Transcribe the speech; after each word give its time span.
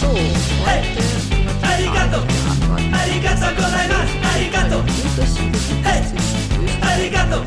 So, 0.00 0.14
Hey, 0.64 0.82
arigato. 1.62 2.20
Arigato 2.92 3.48
gozaimasu. 3.56 4.14
Arigato. 4.32 4.84
Hey, 5.82 6.02
arigato. 6.82 7.44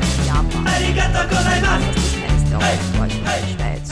Arigato 0.64 1.28
gozaimasu. 1.28 1.88
Hey, 2.60 2.78
hey, 3.24 3.42
hey, 3.58 3.82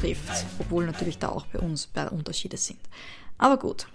zutrifft, 0.00 0.46
obwohl 0.58 0.86
natürlich 0.86 1.18
da 1.18 1.28
auch 1.28 1.46
bei 1.46 1.58
uns 1.58 1.86
Unterschiede 2.12 2.56
sind. 2.56 2.80
Aber 3.38 3.58
gut. 3.58 3.86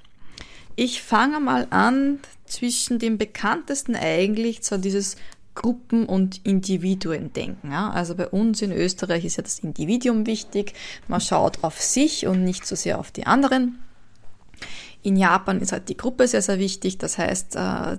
Ich 0.77 1.01
fange 1.01 1.39
mal 1.39 1.67
an 1.69 2.19
zwischen 2.45 2.99
dem 2.99 3.17
bekanntesten 3.17 3.95
eigentlich, 3.95 4.61
zwar 4.61 4.77
dieses 4.77 5.15
Gruppen- 5.55 6.05
und 6.05 6.45
Individuendenken. 6.45 7.71
Ja? 7.71 7.89
Also 7.89 8.15
bei 8.15 8.27
uns 8.27 8.61
in 8.61 8.71
Österreich 8.71 9.25
ist 9.25 9.37
ja 9.37 9.43
das 9.43 9.59
Individuum 9.59 10.27
wichtig. 10.27 10.73
Man 11.07 11.21
schaut 11.21 11.63
auf 11.63 11.81
sich 11.81 12.27
und 12.27 12.43
nicht 12.43 12.67
so 12.67 12.75
sehr 12.75 12.99
auf 12.99 13.11
die 13.11 13.25
anderen. 13.25 13.79
In 15.01 15.15
Japan 15.15 15.61
ist 15.61 15.71
halt 15.71 15.89
die 15.89 15.97
Gruppe 15.97 16.27
sehr, 16.27 16.41
sehr 16.41 16.59
wichtig. 16.59 16.97
Das 16.97 17.17
heißt, 17.17 17.55
äh, 17.55 17.97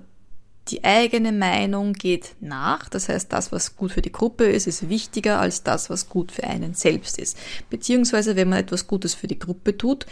die 0.69 0.83
eigene 0.83 1.33
Meinung 1.33 1.93
geht 1.93 2.34
nach. 2.41 2.88
Das 2.88 3.09
heißt, 3.09 3.33
das, 3.33 3.52
was 3.52 3.77
gut 3.77 3.93
für 3.93 4.02
die 4.02 4.12
Gruppe 4.12 4.45
ist, 4.45 4.66
ist 4.66 4.89
wichtiger 4.89 5.41
als 5.41 5.62
das, 5.62 5.91
was 5.91 6.09
gut 6.09 6.33
für 6.33 6.45
einen 6.45 6.75
selbst 6.75 7.19
ist. 7.19 7.39
Beziehungsweise, 7.70 8.37
wenn 8.37 8.48
man 8.48 8.59
etwas 8.59 8.87
Gutes 8.87 9.15
für 9.15 9.29
die 9.29 9.39
Gruppe 9.39 9.79
tut, 9.79 10.06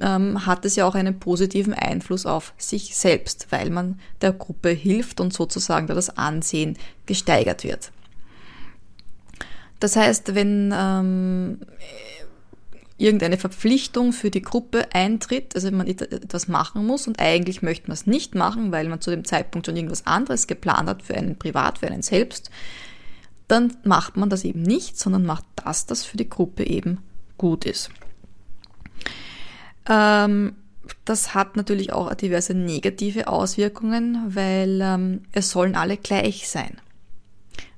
ähm, 0.00 0.46
hat 0.46 0.64
es 0.64 0.76
ja 0.76 0.86
auch 0.86 0.94
einen 0.94 1.18
positiven 1.18 1.74
Einfluss 1.74 2.24
auf 2.24 2.54
sich 2.56 2.96
selbst, 2.96 3.48
weil 3.50 3.70
man 3.70 4.00
der 4.22 4.32
Gruppe 4.32 4.70
hilft 4.70 5.20
und 5.20 5.32
sozusagen 5.32 5.86
da 5.86 5.94
das 5.94 6.16
Ansehen 6.16 6.78
gesteigert 7.06 7.64
wird. 7.64 7.92
Das 9.80 9.96
heißt, 9.96 10.34
wenn 10.34 10.72
ähm, 10.76 11.60
irgendeine 13.00 13.38
Verpflichtung 13.38 14.12
für 14.12 14.30
die 14.30 14.42
Gruppe 14.42 14.92
eintritt, 14.92 15.54
also 15.54 15.68
wenn 15.68 15.76
man 15.76 15.86
etwas 15.86 16.48
machen 16.48 16.86
muss 16.86 17.06
und 17.06 17.18
eigentlich 17.18 17.62
möchte 17.62 17.88
man 17.88 17.94
es 17.94 18.06
nicht 18.06 18.34
machen, 18.34 18.72
weil 18.72 18.88
man 18.88 19.00
zu 19.00 19.10
dem 19.10 19.24
Zeitpunkt 19.24 19.66
schon 19.66 19.76
irgendwas 19.76 20.06
anderes 20.06 20.46
geplant 20.46 20.88
hat 20.88 21.02
für 21.02 21.14
einen 21.14 21.38
privat, 21.38 21.78
für 21.78 21.86
einen 21.86 22.02
selbst, 22.02 22.50
dann 23.48 23.76
macht 23.84 24.16
man 24.16 24.30
das 24.30 24.44
eben 24.44 24.62
nicht, 24.62 24.98
sondern 24.98 25.24
macht 25.24 25.44
das, 25.56 25.86
das 25.86 26.04
für 26.04 26.16
die 26.16 26.28
Gruppe 26.28 26.64
eben 26.64 26.98
gut 27.38 27.64
ist. 27.64 27.90
Ähm, 29.88 30.54
das 31.04 31.34
hat 31.34 31.56
natürlich 31.56 31.92
auch 31.92 32.14
diverse 32.14 32.54
negative 32.54 33.28
Auswirkungen, 33.28 34.34
weil 34.34 34.80
ähm, 34.82 35.22
es 35.32 35.50
sollen 35.50 35.74
alle 35.74 35.96
gleich 35.96 36.48
sein. 36.48 36.78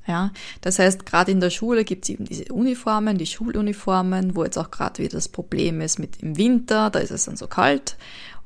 Ja, 0.06 0.32
das 0.62 0.80
heißt, 0.80 1.06
gerade 1.06 1.30
in 1.30 1.40
der 1.40 1.50
Schule 1.50 1.84
gibt 1.84 2.04
es 2.04 2.10
eben 2.10 2.24
diese 2.24 2.52
Uniformen, 2.52 3.18
die 3.18 3.26
Schuluniformen, 3.26 4.34
wo 4.34 4.42
jetzt 4.42 4.58
auch 4.58 4.72
gerade 4.72 4.98
wieder 4.98 5.16
das 5.16 5.28
Problem 5.28 5.80
ist 5.80 6.00
mit 6.00 6.20
im 6.22 6.36
Winter, 6.36 6.90
da 6.90 6.98
ist 6.98 7.12
es 7.12 7.26
dann 7.26 7.36
so 7.36 7.46
kalt 7.46 7.96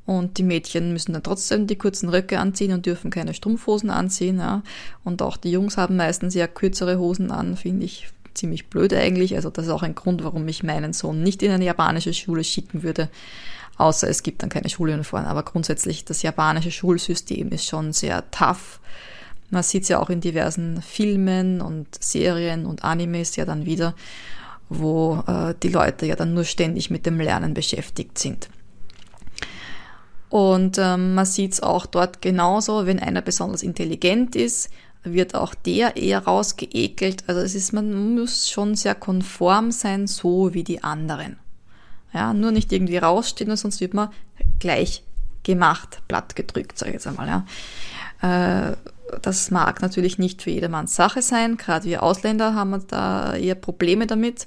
und 0.07 0.39
die 0.39 0.45
Mädchen 0.45 0.93
müssen 0.93 1.13
dann 1.13 1.25
trotzdem 1.25 1.67
die 1.67 1.77
kurzen 1.77 2.09
Röcke 2.09 2.39
anziehen 2.39 2.73
und 2.73 2.87
dürfen 2.87 3.11
keine 3.11 3.35
Strumpfhosen 3.35 3.91
anziehen. 3.91 4.39
Ja. 4.39 4.63
Und 5.03 5.21
auch 5.21 5.37
die 5.37 5.51
Jungs 5.51 5.77
haben 5.77 5.97
meistens 5.97 6.35
ja 6.35 6.47
kürzere 6.47 6.99
Hosen 6.99 7.33
an, 7.33 7.57
finde 7.57 7.85
ich 7.85 8.09
ziemlich 8.33 8.69
blöd 8.69 8.95
eigentlich. 8.95 9.35
Also 9.35 9.51
das 9.51 9.67
ist 9.67 9.73
auch 9.73 9.83
ein 9.83 9.97
Grund, 9.97 10.23
warum 10.23 10.47
ich 10.47 10.63
meinen 10.63 10.93
Sohn 10.93 11.23
nicht 11.23 11.43
in 11.43 11.51
eine 11.51 11.65
japanische 11.65 12.15
Schule 12.15 12.45
schicken 12.45 12.85
würde, 12.85 13.09
außer 13.79 14.09
es 14.09 14.23
gibt 14.23 14.43
dann 14.45 14.49
keine 14.49 14.69
Schuluniform. 14.69 15.25
Aber 15.25 15.43
grundsätzlich 15.43 16.05
das 16.05 16.23
japanische 16.23 16.71
Schulsystem 16.71 17.51
ist 17.51 17.67
schon 17.67 17.93
sehr 17.93 18.31
tough 18.31 18.79
man 19.51 19.63
sieht 19.63 19.85
es 19.85 19.89
ja 19.89 20.01
auch 20.01 20.11
in 20.11 20.21
diversen 20.21 20.83
Filmen 20.83 21.61
und 21.61 21.87
Serien 22.03 22.67
und 22.67 22.85
Animes 22.85 23.37
ja 23.37 23.45
dann 23.45 23.67
wieder, 23.67 23.95
wo 24.69 25.23
äh, 25.27 25.55
die 25.63 25.69
Leute 25.69 26.07
ja 26.07 26.17
dann 26.17 26.35
nur 26.35 26.45
ständig 26.45 26.91
mit 26.91 27.07
dem 27.07 27.21
Lernen 27.21 27.55
beschäftigt 27.55 28.19
sind. 28.19 28.49
Und 30.29 30.79
ähm, 30.79 31.15
man 31.15 31.27
sieht 31.27 31.53
es 31.53 31.63
auch 31.63 31.87
dort 31.87 32.21
genauso, 32.21 32.87
wenn 32.87 32.99
einer 32.99 33.23
besonders 33.23 33.63
intelligent 33.63 34.35
ist, 34.35 34.71
wird 35.05 35.35
auch 35.37 35.55
der 35.55 35.97
eher 35.97 36.25
rausgeekelt. 36.25 37.25
Also 37.29 37.41
es 37.41 37.55
ist, 37.55 37.73
man 37.73 38.15
muss 38.17 38.51
schon 38.51 38.75
sehr 38.75 38.97
konform 38.97 39.71
sein, 39.71 40.09
so 40.09 40.53
wie 40.53 40.65
die 40.65 40.83
anderen. 40.83 41.39
Ja, 42.13 42.35
nur 42.35 42.51
nicht 42.51 42.73
irgendwie 42.73 42.97
rausstehen, 42.97 43.55
sonst 43.57 43.81
wird 43.81 43.95
man 43.95 44.09
gleich 44.59 45.05
gemacht, 45.43 46.03
platt 46.09 46.35
gedrückt, 46.35 46.79
sage 46.79 46.91
ich 46.91 46.95
jetzt 46.95 47.07
einmal. 47.07 47.45
Ja. 48.21 48.71
Äh, 48.71 48.77
das 49.23 49.51
mag 49.51 49.83
natürlich 49.83 50.19
nicht 50.19 50.43
für 50.43 50.51
jedermanns 50.51 50.97
Sache 50.97 51.23
sein. 51.23 51.57
Gerade 51.57 51.87
wir 51.87 52.03
Ausländer 52.03 52.55
haben 52.55 52.85
da 52.89 53.35
eher 53.35 53.55
Probleme 53.55 54.07
damit. 54.07 54.47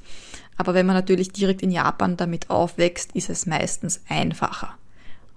Aber 0.57 0.73
wenn 0.73 0.85
man 0.85 0.95
natürlich 0.95 1.31
direkt 1.31 1.61
in 1.61 1.71
Japan 1.71 2.17
damit 2.17 2.49
aufwächst, 2.49 3.15
ist 3.15 3.29
es 3.29 3.45
meistens 3.45 4.01
einfacher. 4.09 4.75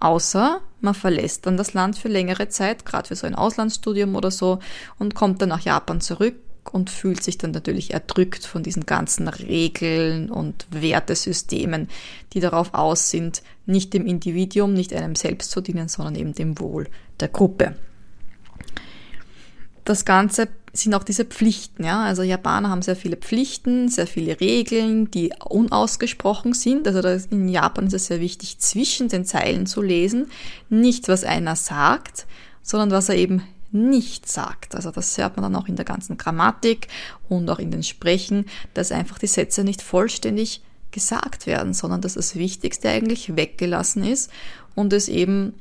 Außer 0.00 0.60
man 0.80 0.94
verlässt 0.94 1.46
dann 1.46 1.56
das 1.56 1.74
Land 1.74 1.96
für 1.96 2.08
längere 2.08 2.48
Zeit, 2.48 2.84
gerade 2.84 3.06
für 3.06 3.14
so 3.16 3.26
ein 3.28 3.36
Auslandsstudium 3.36 4.16
oder 4.16 4.32
so, 4.32 4.58
und 4.98 5.14
kommt 5.14 5.40
dann 5.40 5.50
nach 5.50 5.60
Japan 5.60 6.00
zurück 6.00 6.34
und 6.72 6.90
fühlt 6.90 7.22
sich 7.22 7.38
dann 7.38 7.52
natürlich 7.52 7.92
erdrückt 7.92 8.44
von 8.44 8.64
diesen 8.64 8.84
ganzen 8.84 9.28
Regeln 9.28 10.28
und 10.28 10.66
Wertesystemen, 10.70 11.88
die 12.32 12.40
darauf 12.40 12.74
aus 12.74 13.10
sind, 13.10 13.42
nicht 13.66 13.94
dem 13.94 14.06
Individuum, 14.06 14.72
nicht 14.74 14.92
einem 14.92 15.14
selbst 15.14 15.52
zu 15.52 15.60
dienen, 15.60 15.88
sondern 15.88 16.16
eben 16.16 16.34
dem 16.34 16.58
Wohl 16.58 16.88
der 17.20 17.28
Gruppe 17.28 17.76
das 19.84 20.04
Ganze 20.04 20.48
sind 20.72 20.94
auch 20.94 21.04
diese 21.04 21.24
Pflichten, 21.24 21.84
ja. 21.84 22.02
Also 22.02 22.22
Japaner 22.22 22.70
haben 22.70 22.82
sehr 22.82 22.96
viele 22.96 23.16
Pflichten, 23.16 23.88
sehr 23.88 24.06
viele 24.06 24.40
Regeln, 24.40 25.10
die 25.10 25.32
unausgesprochen 25.44 26.54
sind. 26.54 26.88
Also 26.88 27.26
in 27.30 27.48
Japan 27.48 27.88
ist 27.88 27.94
es 27.94 28.06
sehr 28.06 28.20
wichtig, 28.20 28.58
zwischen 28.58 29.08
den 29.08 29.24
Zeilen 29.24 29.66
zu 29.66 29.82
lesen. 29.82 30.30
Nicht, 30.70 31.08
was 31.08 31.24
einer 31.24 31.56
sagt, 31.56 32.26
sondern 32.62 32.90
was 32.90 33.08
er 33.08 33.16
eben 33.16 33.42
nicht 33.70 34.28
sagt. 34.28 34.74
Also 34.74 34.90
das 34.90 35.16
hört 35.18 35.36
man 35.36 35.42
dann 35.52 35.60
auch 35.60 35.68
in 35.68 35.76
der 35.76 35.84
ganzen 35.84 36.16
Grammatik 36.16 36.88
und 37.28 37.48
auch 37.50 37.58
in 37.58 37.70
den 37.70 37.82
Sprechen, 37.82 38.46
dass 38.74 38.92
einfach 38.92 39.18
die 39.18 39.26
Sätze 39.26 39.64
nicht 39.64 39.82
vollständig 39.82 40.62
gesagt 40.90 41.46
werden, 41.46 41.72
sondern 41.72 42.02
dass 42.02 42.14
das 42.14 42.36
Wichtigste 42.36 42.90
eigentlich 42.90 43.34
weggelassen 43.34 44.04
ist 44.04 44.30
und 44.74 44.92
es 44.92 45.08
eben 45.08 45.54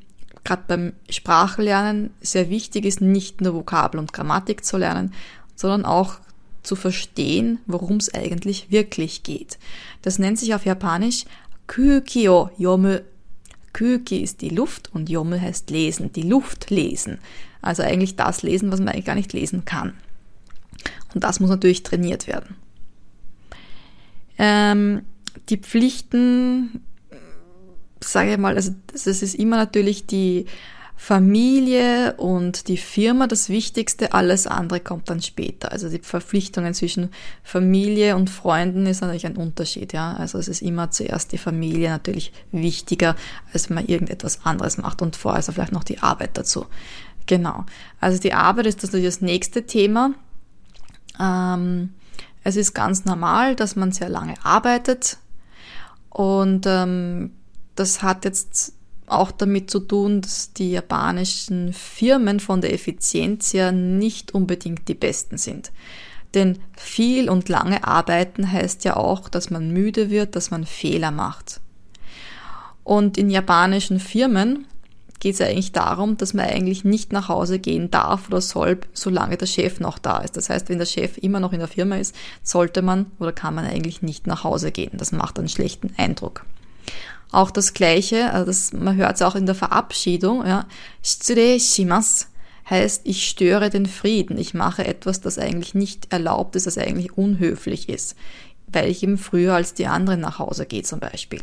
gerade 0.43 0.63
beim 0.67 0.93
Sprachlernen 1.09 2.11
sehr 2.21 2.49
wichtig 2.49 2.85
ist, 2.85 3.01
nicht 3.01 3.41
nur 3.41 3.53
Vokabel 3.53 3.99
und 3.99 4.13
Grammatik 4.13 4.65
zu 4.65 4.77
lernen, 4.77 5.13
sondern 5.55 5.85
auch 5.85 6.19
zu 6.63 6.75
verstehen, 6.75 7.59
worum 7.65 7.97
es 7.97 8.13
eigentlich 8.13 8.71
wirklich 8.71 9.23
geht. 9.23 9.57
Das 10.01 10.19
nennt 10.19 10.39
sich 10.39 10.53
auf 10.53 10.65
Japanisch 10.65 11.25
Kyuki 11.67 12.29
o 12.29 12.49
Yomu. 12.57 12.99
Kyuki 13.73 14.17
ist 14.21 14.41
die 14.41 14.49
Luft 14.49 14.93
und 14.93 15.09
Yomu 15.09 15.39
heißt 15.39 15.69
lesen, 15.69 16.11
die 16.11 16.23
Luft 16.23 16.69
lesen. 16.69 17.19
Also 17.61 17.83
eigentlich 17.83 18.15
das 18.15 18.41
lesen, 18.41 18.71
was 18.71 18.79
man 18.79 18.89
eigentlich 18.89 19.05
gar 19.05 19.15
nicht 19.15 19.33
lesen 19.33 19.65
kann. 19.65 19.93
Und 21.13 21.23
das 21.23 21.39
muss 21.39 21.49
natürlich 21.49 21.83
trainiert 21.83 22.27
werden. 22.27 22.55
Ähm, 24.37 25.03
die 25.49 25.57
Pflichten 25.57 26.81
sage 28.03 28.33
ich 28.33 28.37
mal, 28.37 28.55
also 28.55 28.71
es 28.93 29.05
ist 29.05 29.35
immer 29.35 29.57
natürlich 29.57 30.05
die 30.05 30.45
Familie 31.03 32.13
und 32.17 32.67
die 32.67 32.77
Firma 32.77 33.25
das 33.25 33.49
Wichtigste, 33.49 34.13
alles 34.13 34.45
andere 34.45 34.79
kommt 34.79 35.09
dann 35.09 35.19
später. 35.19 35.71
Also 35.71 35.89
die 35.89 35.97
Verpflichtungen 35.97 36.75
zwischen 36.75 37.09
Familie 37.43 38.15
und 38.15 38.29
Freunden 38.29 38.85
ist 38.85 39.01
natürlich 39.01 39.25
ein 39.25 39.35
Unterschied, 39.35 39.93
ja. 39.93 40.13
Also 40.13 40.37
es 40.37 40.47
ist 40.47 40.61
immer 40.61 40.91
zuerst 40.91 41.31
die 41.31 41.39
Familie 41.39 41.89
natürlich 41.89 42.31
wichtiger, 42.51 43.15
als 43.51 43.71
man 43.71 43.87
irgendetwas 43.87 44.45
anderes 44.45 44.77
macht 44.77 45.01
und 45.01 45.15
vorher 45.15 45.39
ist 45.39 45.49
also 45.49 45.55
vielleicht 45.55 45.71
noch 45.71 45.83
die 45.83 45.97
Arbeit 45.97 46.37
dazu. 46.37 46.67
Genau. 47.25 47.65
Also 47.99 48.19
die 48.19 48.33
Arbeit 48.33 48.67
ist 48.67 48.83
natürlich 48.83 49.07
das 49.07 49.21
nächste 49.21 49.65
Thema. 49.65 50.13
Ähm, 51.19 51.95
es 52.43 52.55
ist 52.55 52.75
ganz 52.75 53.05
normal, 53.05 53.55
dass 53.55 53.75
man 53.75 53.91
sehr 53.91 54.09
lange 54.09 54.35
arbeitet 54.43 55.17
und 56.11 56.65
ähm, 56.67 57.31
das 57.75 58.03
hat 58.03 58.25
jetzt 58.25 58.73
auch 59.07 59.31
damit 59.31 59.69
zu 59.69 59.79
tun, 59.81 60.21
dass 60.21 60.53
die 60.53 60.71
japanischen 60.71 61.73
Firmen 61.73 62.39
von 62.39 62.61
der 62.61 62.73
Effizienz 62.73 63.53
her 63.53 63.71
nicht 63.71 64.33
unbedingt 64.33 64.87
die 64.87 64.95
besten 64.95 65.37
sind. 65.37 65.71
Denn 66.33 66.59
viel 66.77 67.29
und 67.29 67.49
lange 67.49 67.85
arbeiten 67.85 68.49
heißt 68.49 68.85
ja 68.85 68.95
auch, 68.95 69.27
dass 69.27 69.49
man 69.49 69.71
müde 69.71 70.09
wird, 70.09 70.35
dass 70.35 70.49
man 70.49 70.65
Fehler 70.65 71.11
macht. 71.11 71.59
Und 72.83 73.17
in 73.17 73.29
japanischen 73.29 73.99
Firmen 73.99 74.65
geht 75.19 75.33
es 75.33 75.39
ja 75.39 75.47
eigentlich 75.47 75.71
darum, 75.71 76.17
dass 76.17 76.33
man 76.33 76.45
eigentlich 76.45 76.83
nicht 76.83 77.11
nach 77.13 77.27
Hause 77.27 77.59
gehen 77.59 77.91
darf 77.91 78.27
oder 78.27 78.41
soll, 78.41 78.79
solange 78.93 79.37
der 79.37 79.45
Chef 79.45 79.79
noch 79.79 79.99
da 79.99 80.17
ist. 80.19 80.35
Das 80.35 80.49
heißt, 80.49 80.69
wenn 80.69 80.79
der 80.79 80.85
Chef 80.85 81.17
immer 81.17 81.39
noch 81.39 81.53
in 81.53 81.59
der 81.59 81.67
Firma 81.67 81.97
ist, 81.97 82.15
sollte 82.41 82.81
man 82.81 83.05
oder 83.19 83.31
kann 83.31 83.53
man 83.53 83.65
eigentlich 83.65 84.01
nicht 84.01 84.25
nach 84.25 84.43
Hause 84.43 84.71
gehen. 84.71 84.91
Das 84.93 85.11
macht 85.11 85.37
einen 85.37 85.49
schlechten 85.49 85.93
Eindruck. 85.97 86.45
Auch 87.31 87.51
das 87.51 87.73
Gleiche, 87.73 88.31
also 88.33 88.45
das, 88.45 88.73
man 88.73 88.95
hört 88.97 89.15
es 89.15 89.21
auch 89.21 89.35
in 89.35 89.45
der 89.45 89.55
Verabschiedung, 89.55 90.45
ja, 90.45 90.65
shimasu 91.01 92.25
heißt, 92.69 93.01
ich 93.03 93.27
störe 93.27 93.69
den 93.69 93.85
Frieden. 93.85 94.37
Ich 94.37 94.53
mache 94.53 94.85
etwas, 94.85 95.21
das 95.21 95.37
eigentlich 95.37 95.75
nicht 95.75 96.11
erlaubt 96.11 96.55
ist, 96.55 96.65
das 96.65 96.77
eigentlich 96.77 97.17
unhöflich 97.17 97.89
ist, 97.89 98.15
weil 98.67 98.89
ich 98.89 99.03
eben 99.03 99.17
früher 99.17 99.53
als 99.53 99.73
die 99.73 99.87
anderen 99.87 100.21
nach 100.21 100.39
Hause 100.39 100.65
gehe 100.65 100.83
zum 100.83 100.99
Beispiel. 100.99 101.41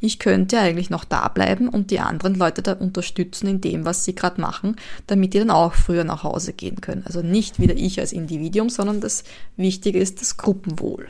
Ich 0.00 0.18
könnte 0.18 0.58
eigentlich 0.58 0.90
noch 0.90 1.04
da 1.04 1.28
bleiben 1.28 1.68
und 1.68 1.90
die 1.90 2.00
anderen 2.00 2.34
Leute 2.34 2.62
da 2.62 2.72
unterstützen 2.72 3.46
in 3.46 3.60
dem, 3.60 3.84
was 3.84 4.04
sie 4.04 4.14
gerade 4.14 4.40
machen, 4.40 4.76
damit 5.06 5.34
die 5.34 5.38
dann 5.38 5.50
auch 5.50 5.74
früher 5.74 6.04
nach 6.04 6.24
Hause 6.24 6.52
gehen 6.52 6.80
können. 6.80 7.04
Also 7.06 7.22
nicht 7.22 7.60
wieder 7.60 7.76
ich 7.76 8.00
als 8.00 8.12
Individuum, 8.12 8.70
sondern 8.70 9.00
das 9.00 9.24
Wichtige 9.56 9.98
ist 9.98 10.20
das 10.20 10.36
Gruppenwohl. 10.36 11.08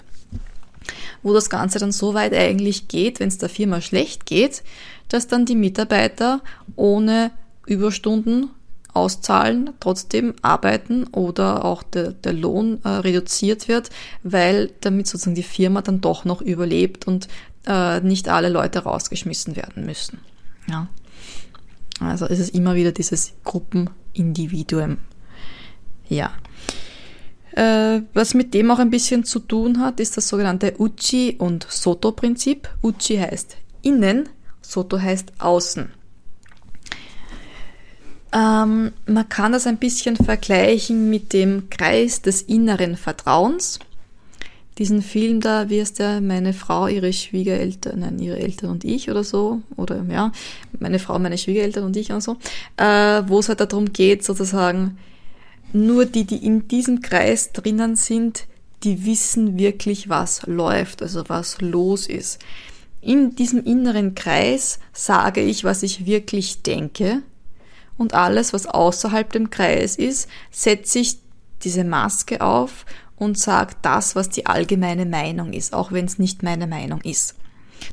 Wo 1.22 1.34
das 1.34 1.50
Ganze 1.50 1.78
dann 1.78 1.92
so 1.92 2.14
weit 2.14 2.32
eigentlich 2.34 2.88
geht, 2.88 3.20
wenn 3.20 3.28
es 3.28 3.38
der 3.38 3.48
Firma 3.48 3.80
schlecht 3.80 4.26
geht, 4.26 4.62
dass 5.08 5.26
dann 5.26 5.46
die 5.46 5.56
Mitarbeiter 5.56 6.40
ohne 6.76 7.30
Überstunden 7.66 8.50
auszahlen, 8.94 9.70
trotzdem 9.80 10.34
arbeiten 10.42 11.04
oder 11.08 11.64
auch 11.64 11.82
der, 11.82 12.12
der 12.12 12.32
Lohn 12.32 12.80
äh, 12.84 12.88
reduziert 12.88 13.68
wird, 13.68 13.90
weil 14.22 14.72
damit 14.80 15.06
sozusagen 15.06 15.34
die 15.34 15.42
Firma 15.42 15.82
dann 15.82 16.00
doch 16.00 16.24
noch 16.24 16.40
überlebt 16.40 17.06
und 17.06 17.28
äh, 17.66 18.00
nicht 18.00 18.28
alle 18.28 18.48
Leute 18.48 18.80
rausgeschmissen 18.80 19.56
werden 19.56 19.86
müssen. 19.86 20.18
Ja. 20.68 20.88
Also 22.00 22.26
es 22.26 22.38
ist 22.38 22.54
immer 22.54 22.74
wieder 22.74 22.92
dieses 22.92 23.34
Gruppenindividuum. 23.44 24.98
Ja. 26.08 26.32
Äh, 27.52 28.02
was 28.14 28.34
mit 28.34 28.54
dem 28.54 28.70
auch 28.70 28.78
ein 28.78 28.90
bisschen 28.90 29.24
zu 29.24 29.40
tun 29.40 29.80
hat, 29.80 30.00
ist 30.00 30.16
das 30.16 30.28
sogenannte 30.28 30.74
Uchi- 30.78 31.36
und 31.38 31.66
Soto-Prinzip. 31.68 32.68
Uchi 32.82 33.16
heißt 33.16 33.56
innen, 33.82 34.28
Soto 34.60 35.00
heißt 35.00 35.32
außen. 35.38 35.90
Ähm, 38.32 38.92
man 39.06 39.28
kann 39.28 39.52
das 39.52 39.66
ein 39.66 39.78
bisschen 39.78 40.16
vergleichen 40.16 41.08
mit 41.08 41.32
dem 41.32 41.70
Kreis 41.70 42.20
des 42.20 42.42
inneren 42.42 42.96
Vertrauens. 42.96 43.78
Diesen 44.76 45.02
Film 45.02 45.40
da, 45.40 45.70
wie 45.70 45.78
ist 45.78 45.98
der, 45.98 46.20
meine 46.20 46.52
Frau, 46.52 46.86
ihre 46.86 47.12
Schwiegereltern, 47.12 48.00
nein, 48.00 48.18
ihre 48.20 48.38
Eltern 48.38 48.70
und 48.70 48.84
ich 48.84 49.10
oder 49.10 49.24
so, 49.24 49.62
oder 49.76 50.04
ja, 50.08 50.30
meine 50.78 51.00
Frau, 51.00 51.18
meine 51.18 51.38
Schwiegereltern 51.38 51.82
und 51.82 51.96
ich 51.96 52.12
und 52.12 52.22
so, 52.22 52.36
äh, 52.76 53.22
wo 53.26 53.40
es 53.40 53.48
halt 53.48 53.60
darum 53.60 53.92
geht, 53.92 54.22
sozusagen, 54.22 54.98
nur 55.72 56.06
die, 56.06 56.24
die 56.24 56.44
in 56.44 56.68
diesem 56.68 57.00
Kreis 57.00 57.52
drinnen 57.52 57.96
sind, 57.96 58.46
die 58.84 59.04
wissen 59.04 59.58
wirklich, 59.58 60.08
was 60.08 60.46
läuft, 60.46 61.02
also 61.02 61.24
was 61.28 61.60
los 61.60 62.06
ist. 62.06 62.38
In 63.00 63.34
diesem 63.36 63.64
inneren 63.64 64.14
Kreis 64.14 64.78
sage 64.92 65.40
ich, 65.40 65.64
was 65.64 65.82
ich 65.82 66.06
wirklich 66.06 66.62
denke 66.62 67.22
und 67.96 68.14
alles, 68.14 68.52
was 68.52 68.66
außerhalb 68.66 69.30
dem 69.32 69.50
Kreis 69.50 69.96
ist, 69.96 70.28
setze 70.50 71.00
ich 71.00 71.18
diese 71.62 71.84
Maske 71.84 72.40
auf 72.40 72.86
und 73.16 73.38
sage 73.38 73.74
das, 73.82 74.14
was 74.14 74.28
die 74.30 74.46
allgemeine 74.46 75.06
Meinung 75.06 75.52
ist, 75.52 75.74
auch 75.74 75.92
wenn 75.92 76.04
es 76.04 76.18
nicht 76.18 76.42
meine 76.42 76.66
Meinung 76.66 77.00
ist. 77.02 77.34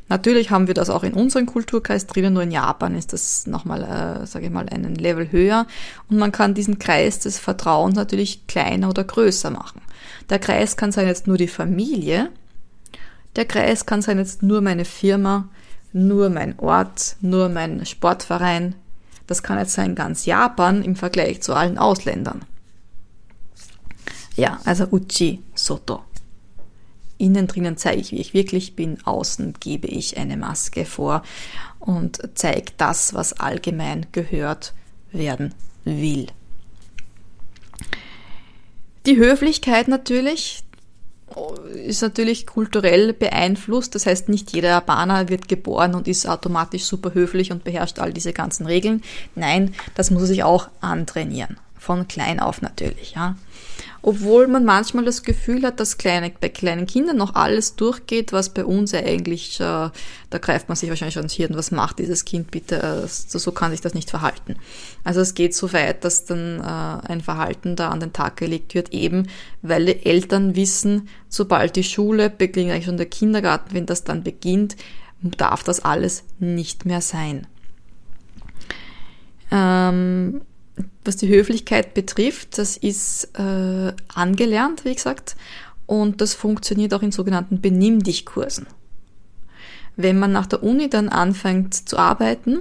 Natürlich 0.07 0.51
haben 0.51 0.67
wir 0.67 0.73
das 0.73 0.89
auch 0.89 1.03
in 1.03 1.13
unserem 1.13 1.45
Kulturkreis 1.45 2.05
drinnen, 2.07 2.33
nur 2.33 2.43
in 2.43 2.51
Japan 2.51 2.95
ist 2.95 3.13
das 3.13 3.47
nochmal, 3.47 3.83
äh, 3.83 4.27
sage 4.27 4.45
ich 4.45 4.51
mal, 4.51 4.69
einen 4.69 4.95
Level 4.95 5.31
höher 5.31 5.65
und 6.09 6.17
man 6.17 6.31
kann 6.31 6.53
diesen 6.53 6.79
Kreis 6.79 7.19
des 7.19 7.39
Vertrauens 7.39 7.95
natürlich 7.95 8.45
kleiner 8.47 8.89
oder 8.89 9.03
größer 9.03 9.49
machen. 9.49 9.81
Der 10.29 10.39
Kreis 10.39 10.77
kann 10.77 10.91
sein 10.91 11.07
jetzt 11.07 11.27
nur 11.27 11.37
die 11.37 11.47
Familie, 11.47 12.29
der 13.35 13.45
Kreis 13.45 13.85
kann 13.85 14.01
sein 14.01 14.17
jetzt 14.17 14.43
nur 14.43 14.61
meine 14.61 14.85
Firma, 14.85 15.49
nur 15.91 16.29
mein 16.29 16.57
Ort, 16.59 17.15
nur 17.21 17.49
mein 17.49 17.85
Sportverein, 17.85 18.75
das 19.27 19.43
kann 19.43 19.57
jetzt 19.57 19.73
sein 19.73 19.95
ganz 19.95 20.25
Japan 20.25 20.83
im 20.83 20.95
Vergleich 20.95 21.41
zu 21.41 21.53
allen 21.53 21.77
Ausländern. 21.77 22.43
Ja, 24.35 24.59
also 24.65 24.85
Uchi 24.91 25.41
Soto. 25.55 26.03
Innen 27.25 27.47
drinnen 27.47 27.75
zeige 27.75 28.01
ich, 28.01 28.11
wie 28.11 28.19
ich 28.19 28.35
wirklich 28.35 28.75
bin, 28.75 28.99
außen 29.03 29.55
gebe 29.59 29.87
ich 29.87 30.15
eine 30.17 30.37
Maske 30.37 30.85
vor 30.85 31.23
und 31.79 32.19
zeige 32.35 32.71
das, 32.77 33.15
was 33.15 33.33
allgemein 33.33 34.05
gehört 34.11 34.75
werden 35.11 35.55
will. 35.85 36.27
Die 39.07 39.17
Höflichkeit 39.17 39.87
natürlich, 39.87 40.63
ist 41.73 42.03
natürlich 42.03 42.45
kulturell 42.45 43.11
beeinflusst. 43.11 43.95
Das 43.95 44.05
heißt, 44.05 44.29
nicht 44.29 44.53
jeder 44.53 44.69
Japaner 44.69 45.27
wird 45.27 45.47
geboren 45.47 45.95
und 45.95 46.07
ist 46.07 46.27
automatisch 46.27 46.83
super 46.83 47.15
höflich 47.15 47.51
und 47.51 47.63
beherrscht 47.63 47.97
all 47.97 48.13
diese 48.13 48.33
ganzen 48.33 48.67
Regeln. 48.67 49.01
Nein, 49.33 49.73
das 49.95 50.11
muss 50.11 50.21
er 50.21 50.27
sich 50.27 50.43
auch 50.43 50.69
antrainieren. 50.79 51.57
Von 51.75 52.07
klein 52.07 52.39
auf 52.39 52.61
natürlich, 52.61 53.15
ja 53.15 53.35
obwohl 54.01 54.47
man 54.47 54.65
manchmal 54.65 55.05
das 55.05 55.23
Gefühl 55.23 55.63
hat, 55.63 55.79
dass 55.79 55.97
kleine, 55.97 56.31
bei 56.39 56.49
kleinen 56.49 56.85
Kindern 56.85 57.17
noch 57.17 57.35
alles 57.35 57.75
durchgeht, 57.75 58.33
was 58.33 58.49
bei 58.49 58.65
uns 58.65 58.93
eigentlich, 58.93 59.59
äh, 59.59 59.89
da 60.29 60.37
greift 60.39 60.69
man 60.69 60.75
sich 60.75 60.89
wahrscheinlich 60.89 61.13
schon 61.15 61.23
ins 61.23 61.33
Hirn, 61.33 61.55
was 61.55 61.71
macht 61.71 61.99
dieses 61.99 62.25
Kind 62.25 62.51
bitte, 62.51 62.81
äh, 62.81 63.07
so 63.07 63.51
kann 63.51 63.71
sich 63.71 63.81
das 63.81 63.93
nicht 63.93 64.09
verhalten. 64.09 64.55
Also 65.03 65.21
es 65.21 65.33
geht 65.33 65.55
so 65.55 65.73
weit, 65.73 66.03
dass 66.03 66.25
dann 66.25 66.59
äh, 66.59 67.07
ein 67.11 67.21
Verhalten 67.21 67.75
da 67.75 67.89
an 67.89 67.99
den 67.99 68.13
Tag 68.13 68.37
gelegt 68.37 68.75
wird, 68.75 68.93
eben 68.93 69.27
weil 69.61 69.85
die 69.85 70.05
Eltern 70.05 70.55
wissen, 70.55 71.09
sobald 71.29 71.75
die 71.75 71.83
Schule 71.83 72.29
beginnt, 72.29 72.71
eigentlich 72.71 72.85
schon 72.85 72.97
der 72.97 73.05
Kindergarten, 73.07 73.73
wenn 73.73 73.85
das 73.85 74.03
dann 74.03 74.23
beginnt, 74.23 74.75
darf 75.21 75.63
das 75.63 75.83
alles 75.83 76.23
nicht 76.39 76.85
mehr 76.85 77.01
sein. 77.01 77.47
Ähm, 79.51 80.41
was 81.03 81.17
die 81.17 81.29
Höflichkeit 81.29 81.93
betrifft, 81.93 82.57
das 82.57 82.77
ist 82.77 83.29
äh, 83.37 83.93
angelernt, 84.13 84.85
wie 84.85 84.95
gesagt, 84.95 85.35
und 85.85 86.21
das 86.21 86.33
funktioniert 86.33 86.93
auch 86.93 87.03
in 87.03 87.11
sogenannten 87.11 87.61
Benimm 87.61 88.01
dich 88.03 88.25
Kursen. 88.25 88.67
Wenn 89.95 90.19
man 90.19 90.31
nach 90.31 90.47
der 90.47 90.63
Uni 90.63 90.89
dann 90.89 91.09
anfängt 91.09 91.73
zu 91.73 91.97
arbeiten, 91.97 92.59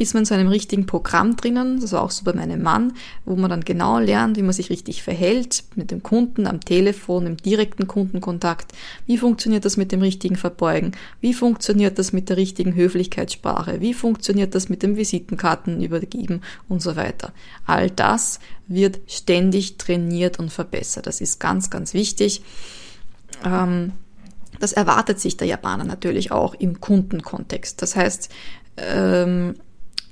ist 0.00 0.14
man 0.14 0.22
in 0.22 0.24
so 0.24 0.34
einem 0.34 0.48
richtigen 0.48 0.86
Programm 0.86 1.36
drinnen, 1.36 1.78
das 1.78 1.92
war 1.92 2.00
auch 2.02 2.10
so 2.10 2.24
bei 2.24 2.32
meinem 2.32 2.62
Mann, 2.62 2.94
wo 3.26 3.36
man 3.36 3.50
dann 3.50 3.60
genau 3.60 3.98
lernt, 3.98 4.38
wie 4.38 4.42
man 4.42 4.54
sich 4.54 4.70
richtig 4.70 5.02
verhält 5.02 5.62
mit 5.74 5.90
dem 5.90 6.02
Kunden 6.02 6.46
am 6.46 6.62
Telefon, 6.62 7.26
im 7.26 7.36
direkten 7.36 7.86
Kundenkontakt. 7.86 8.72
Wie 9.04 9.18
funktioniert 9.18 9.66
das 9.66 9.76
mit 9.76 9.92
dem 9.92 10.00
richtigen 10.00 10.36
Verbeugen? 10.36 10.92
Wie 11.20 11.34
funktioniert 11.34 11.98
das 11.98 12.14
mit 12.14 12.30
der 12.30 12.38
richtigen 12.38 12.74
Höflichkeitssprache? 12.74 13.82
Wie 13.82 13.92
funktioniert 13.92 14.54
das 14.54 14.70
mit 14.70 14.82
dem 14.82 14.96
Visitenkarten 14.96 15.82
übergeben 15.82 16.40
und 16.66 16.80
so 16.80 16.96
weiter? 16.96 17.34
All 17.66 17.90
das 17.90 18.40
wird 18.68 19.00
ständig 19.06 19.76
trainiert 19.76 20.38
und 20.38 20.50
verbessert. 20.50 21.06
Das 21.06 21.20
ist 21.20 21.40
ganz, 21.40 21.68
ganz 21.68 21.92
wichtig. 21.92 22.40
Ähm, 23.44 23.92
das 24.60 24.72
erwartet 24.72 25.20
sich 25.20 25.36
der 25.36 25.46
Japaner 25.46 25.84
natürlich 25.84 26.32
auch 26.32 26.54
im 26.54 26.80
Kundenkontext. 26.80 27.82
Das 27.82 27.96
heißt, 27.96 28.30
ähm, 28.78 29.56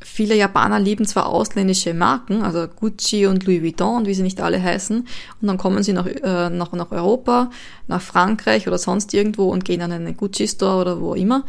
Viele 0.01 0.37
Japaner 0.37 0.79
lieben 0.79 1.07
zwar 1.07 1.27
ausländische 1.27 1.93
Marken, 1.93 2.43
also 2.43 2.67
Gucci 2.69 3.27
und 3.27 3.45
Louis 3.47 3.63
Vuitton 3.63 3.97
und 3.97 4.07
wie 4.07 4.15
sie 4.15 4.23
nicht 4.23 4.41
alle 4.41 4.63
heißen, 4.63 4.99
und 5.41 5.47
dann 5.47 5.59
kommen 5.59 5.83
sie 5.83 5.93
nach, 5.93 6.07
äh, 6.07 6.51
nach, 6.51 6.73
nach 6.73 6.91
Europa, 6.91 7.51
nach 7.89 8.01
Frankreich 8.01 8.69
oder 8.69 8.79
sonst 8.79 9.13
irgendwo 9.15 9.47
und 9.47 9.65
gehen 9.65 9.83
an 9.83 9.93
einen 9.93 10.17
Gucci-Store 10.17 10.81
oder 10.81 11.01
wo 11.01 11.15
immer 11.15 11.45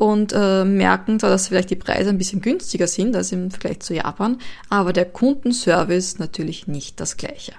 und 0.00 0.32
äh, 0.34 0.64
merken 0.64 1.20
zwar, 1.20 1.28
dass 1.28 1.48
vielleicht 1.48 1.68
die 1.68 1.76
Preise 1.76 2.08
ein 2.08 2.16
bisschen 2.16 2.40
günstiger 2.40 2.86
sind 2.86 3.14
als 3.14 3.32
im 3.32 3.50
Vergleich 3.50 3.80
zu 3.80 3.94
Japan, 3.94 4.38
aber 4.70 4.94
der 4.94 5.04
Kundenservice 5.04 6.18
natürlich 6.18 6.66
nicht 6.66 7.00
das 7.00 7.18
gleiche. 7.18 7.52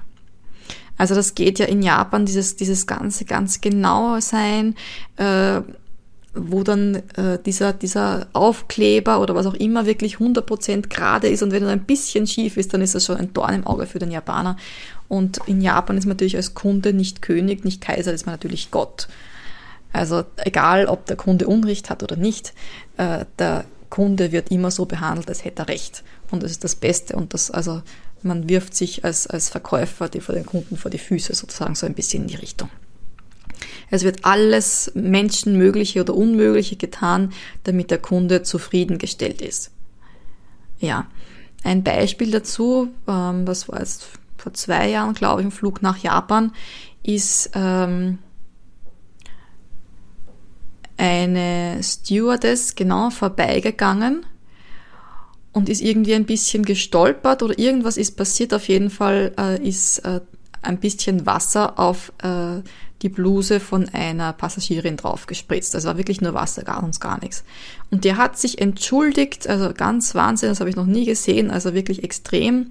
Also 0.97 1.13
das 1.13 1.35
geht 1.35 1.59
ja 1.59 1.67
in 1.67 1.83
Japan, 1.83 2.25
dieses, 2.25 2.55
dieses 2.55 2.87
ganze 2.87 3.25
ganz 3.25 3.61
genau 3.61 4.19
sein, 4.19 4.75
äh, 5.17 5.61
wo 6.33 6.63
dann 6.63 6.95
äh, 7.15 7.39
dieser, 7.45 7.73
dieser 7.73 8.27
Aufkleber 8.33 9.19
oder 9.19 9.35
was 9.35 9.45
auch 9.45 9.53
immer 9.53 9.85
wirklich 9.85 10.17
100% 10.17 10.87
gerade 10.87 11.27
ist 11.27 11.43
und 11.43 11.51
wenn 11.51 11.63
er 11.63 11.69
ein 11.69 11.83
bisschen 11.83 12.25
schief 12.25 12.55
ist, 12.55 12.73
dann 12.73 12.81
ist 12.81 12.95
das 12.95 13.05
schon 13.05 13.17
ein 13.17 13.33
Dorn 13.33 13.53
im 13.53 13.67
Auge 13.67 13.85
für 13.85 13.99
den 13.99 14.11
Japaner. 14.11 14.55
Und 15.09 15.39
in 15.45 15.59
Japan 15.59 15.97
ist 15.97 16.05
man 16.05 16.15
natürlich 16.15 16.37
als 16.37 16.53
Kunde 16.53 16.93
nicht 16.93 17.21
König, 17.21 17.65
nicht 17.65 17.81
Kaiser, 17.81 18.13
ist 18.13 18.25
man 18.25 18.33
natürlich 18.33 18.71
Gott. 18.71 19.09
Also 19.91 20.23
egal, 20.37 20.85
ob 20.85 21.05
der 21.05 21.17
Kunde 21.17 21.47
Unrecht 21.47 21.89
hat 21.89 22.01
oder 22.01 22.15
nicht, 22.15 22.53
äh, 22.95 23.25
der 23.37 23.65
Kunde 23.89 24.31
wird 24.31 24.51
immer 24.51 24.71
so 24.71 24.85
behandelt, 24.85 25.27
als 25.27 25.43
hätte 25.43 25.63
er 25.63 25.67
Recht. 25.67 26.03
Und 26.31 26.43
das 26.43 26.51
ist 26.51 26.63
das 26.63 26.75
Beste. 26.75 27.17
Und 27.17 27.33
das, 27.33 27.51
also 27.51 27.81
man 28.23 28.47
wirft 28.47 28.73
sich 28.73 29.03
als, 29.03 29.27
als 29.27 29.49
Verkäufer 29.49 30.07
die 30.07 30.21
vor 30.21 30.33
den 30.33 30.45
Kunden 30.45 30.77
vor 30.77 30.89
die 30.89 30.97
Füße 30.97 31.35
sozusagen 31.35 31.75
so 31.75 31.85
ein 31.85 31.93
bisschen 31.93 32.23
in 32.23 32.27
die 32.29 32.35
Richtung. 32.35 32.69
Es 33.89 34.03
wird 34.03 34.25
alles 34.25 34.91
Menschenmögliche 34.95 36.01
oder 36.01 36.15
Unmögliche 36.15 36.75
getan, 36.75 37.33
damit 37.63 37.91
der 37.91 37.99
Kunde 37.99 38.43
zufriedengestellt 38.43 39.41
ist. 39.41 39.71
Ja, 40.79 41.07
ein 41.63 41.83
Beispiel 41.83 42.31
dazu, 42.31 42.89
ähm, 43.07 43.45
was 43.45 43.69
war 43.69 43.79
jetzt 43.79 44.07
vor 44.37 44.53
zwei 44.53 44.89
Jahren, 44.89 45.13
glaube 45.13 45.41
ich, 45.41 45.47
ein 45.47 45.51
Flug 45.51 45.81
nach 45.81 45.97
Japan, 45.97 46.53
ist 47.03 47.51
ähm, 47.53 48.17
eine 50.97 51.81
Stewardess 51.83 52.75
genau 52.75 53.09
vorbeigegangen 53.09 54.25
und 55.51 55.69
ist 55.69 55.81
irgendwie 55.81 56.15
ein 56.15 56.25
bisschen 56.25 56.63
gestolpert 56.63 57.43
oder 57.43 57.57
irgendwas 57.57 57.97
ist 57.97 58.17
passiert. 58.17 58.53
Auf 58.53 58.67
jeden 58.67 58.89
Fall 58.89 59.33
äh, 59.37 59.67
ist 59.67 59.99
äh, 59.99 60.21
ein 60.61 60.79
bisschen 60.79 61.25
Wasser 61.25 61.79
auf 61.79 62.13
äh, 62.23 62.61
die 63.01 63.09
Bluse 63.09 63.59
von 63.59 63.89
einer 63.89 64.33
Passagierin 64.33 64.97
drauf 64.97 65.27
gespritzt. 65.27 65.73
Das 65.73 65.85
war 65.85 65.97
wirklich 65.97 66.21
nur 66.21 66.33
Wasser, 66.33 66.63
gar 66.63 66.83
uns 66.83 66.99
gar 66.99 67.19
nichts. 67.19 67.43
Und 67.89 68.05
der 68.05 68.17
hat 68.17 68.37
sich 68.37 68.59
entschuldigt, 68.59 69.47
also 69.47 69.73
ganz 69.73 70.15
Wahnsinn, 70.15 70.49
das 70.49 70.59
habe 70.59 70.69
ich 70.69 70.75
noch 70.75 70.85
nie 70.85 71.05
gesehen, 71.05 71.51
also 71.51 71.73
wirklich 71.73 72.03
extrem. 72.03 72.67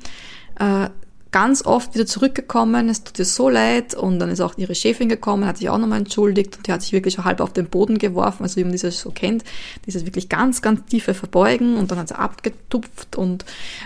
Äh, 0.59 0.89
ganz 1.33 1.65
oft 1.65 1.95
wieder 1.95 2.07
zurückgekommen, 2.07 2.89
es 2.89 3.05
tut 3.05 3.19
ihr 3.19 3.25
so 3.25 3.49
leid 3.49 3.95
und 3.95 4.19
dann 4.19 4.31
ist 4.31 4.41
auch 4.41 4.59
ihre 4.59 4.75
Chefin 4.75 5.09
gekommen, 5.09 5.47
hat 5.47 5.59
sich 5.59 5.71
auch 5.71 5.79
nochmal 5.79 5.99
entschuldigt 5.99 6.57
und 6.57 6.67
die 6.67 6.73
hat 6.73 6.83
sich 6.83 6.93
wirklich 6.93 7.15
schon 7.15 7.25
halb 7.25 7.41
auf 7.41 7.53
den 7.53 7.67
Boden 7.67 7.99
geworfen, 7.99 8.43
also 8.43 8.57
wie 8.57 8.65
man 8.65 8.73
dieses 8.73 9.01
so 9.01 9.11
kennt, 9.11 9.45
dieses 9.87 10.05
wirklich 10.07 10.29
ganz, 10.29 10.61
ganz 10.61 10.85
tiefe 10.87 11.15
Verbeugen 11.15 11.77
und 11.77 11.91
dann 11.91 11.99
hat 11.99 12.09
sie 12.09 12.19
abgetupft 12.19 13.17
und 13.17 13.45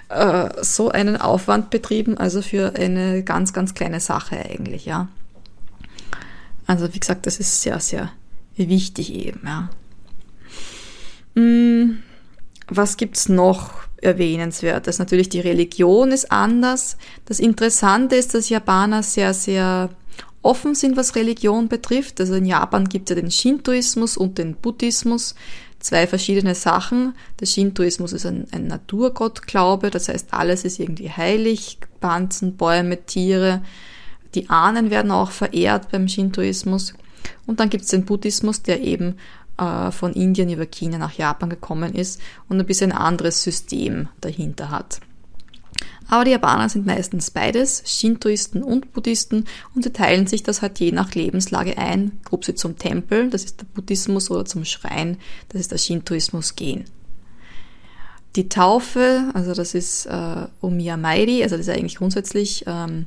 äh, 0.08 0.48
so 0.62 0.90
einen 0.90 1.16
Aufwand 1.16 1.70
betrieben, 1.70 2.16
also 2.16 2.40
für 2.40 2.74
eine 2.76 3.22
ganz, 3.22 3.52
ganz 3.52 3.74
kleine 3.74 4.00
Sache 4.00 4.36
eigentlich, 4.38 4.86
ja. 4.86 5.08
Also 6.66 6.92
wie 6.94 7.00
gesagt, 7.00 7.26
das 7.26 7.38
ist 7.38 7.62
sehr, 7.62 7.80
sehr 7.80 8.12
wichtig 8.56 9.12
eben, 9.12 9.40
ja. 9.44 9.70
Hm, 11.34 12.02
was 12.68 12.96
gibt's 12.96 13.28
noch? 13.28 13.84
erwähnenswert. 14.04 14.86
Das 14.86 14.98
natürlich 14.98 15.28
die 15.28 15.40
Religion 15.40 16.12
ist 16.12 16.30
anders. 16.30 16.96
Das 17.24 17.40
Interessante 17.40 18.16
ist, 18.16 18.34
dass 18.34 18.48
Japaner 18.48 19.02
sehr, 19.02 19.34
sehr 19.34 19.90
offen 20.42 20.74
sind, 20.74 20.96
was 20.96 21.16
Religion 21.16 21.68
betrifft. 21.68 22.20
Also 22.20 22.34
in 22.34 22.44
Japan 22.44 22.88
gibt 22.88 23.10
es 23.10 23.16
ja 23.16 23.20
den 23.20 23.30
Shintoismus 23.30 24.16
und 24.16 24.38
den 24.38 24.54
Buddhismus. 24.54 25.34
Zwei 25.80 26.06
verschiedene 26.06 26.54
Sachen. 26.54 27.14
Der 27.40 27.46
Shintoismus 27.46 28.12
ist 28.12 28.26
ein, 28.26 28.46
ein 28.52 28.66
Naturgottglaube, 28.66 29.90
das 29.90 30.08
heißt, 30.08 30.32
alles 30.32 30.64
ist 30.64 30.78
irgendwie 30.78 31.10
heilig. 31.10 31.78
Pflanzen, 32.00 32.56
Bäume, 32.56 33.04
Tiere. 33.04 33.62
Die 34.34 34.50
Ahnen 34.50 34.90
werden 34.90 35.10
auch 35.10 35.30
verehrt 35.30 35.90
beim 35.90 36.08
Shintoismus. 36.08 36.94
Und 37.46 37.60
dann 37.60 37.70
gibt 37.70 37.84
es 37.84 37.90
den 37.90 38.04
Buddhismus, 38.04 38.62
der 38.62 38.82
eben 38.82 39.16
äh, 39.58 39.90
von 39.90 40.12
Indien 40.12 40.50
über 40.50 40.66
China 40.66 40.98
nach 40.98 41.12
Japan 41.12 41.50
gekommen 41.50 41.94
ist 41.94 42.20
und 42.48 42.58
ein 42.58 42.66
bisschen 42.66 42.92
ein 42.92 42.98
anderes 42.98 43.42
System 43.42 44.08
dahinter 44.20 44.70
hat. 44.70 45.00
Aber 46.08 46.24
die 46.24 46.32
Japaner 46.32 46.68
sind 46.68 46.86
meistens 46.86 47.30
beides, 47.30 47.82
Shintoisten 47.86 48.62
und 48.62 48.92
Buddhisten, 48.92 49.46
und 49.74 49.84
sie 49.84 49.92
teilen 49.92 50.26
sich 50.26 50.42
das 50.42 50.60
halt 50.60 50.78
je 50.78 50.92
nach 50.92 51.14
Lebenslage 51.14 51.78
ein, 51.78 52.20
ob 52.30 52.44
sie 52.44 52.54
zum 52.54 52.76
Tempel, 52.78 53.30
das 53.30 53.44
ist 53.44 53.60
der 53.60 53.66
Buddhismus, 53.74 54.30
oder 54.30 54.44
zum 54.44 54.64
Schrein, 54.64 55.16
das 55.48 55.62
ist 55.62 55.72
der 55.72 55.78
Shintoismus, 55.78 56.56
gehen. 56.56 56.84
Die 58.36 58.48
Taufe, 58.48 59.30
also 59.32 59.54
das 59.54 59.74
ist 59.74 60.06
äh, 60.06 60.46
Omiyamairi, 60.60 61.42
also 61.42 61.56
das 61.56 61.68
ist 61.68 61.74
eigentlich 61.74 61.96
grundsätzlich 61.96 62.64
ähm, 62.66 63.06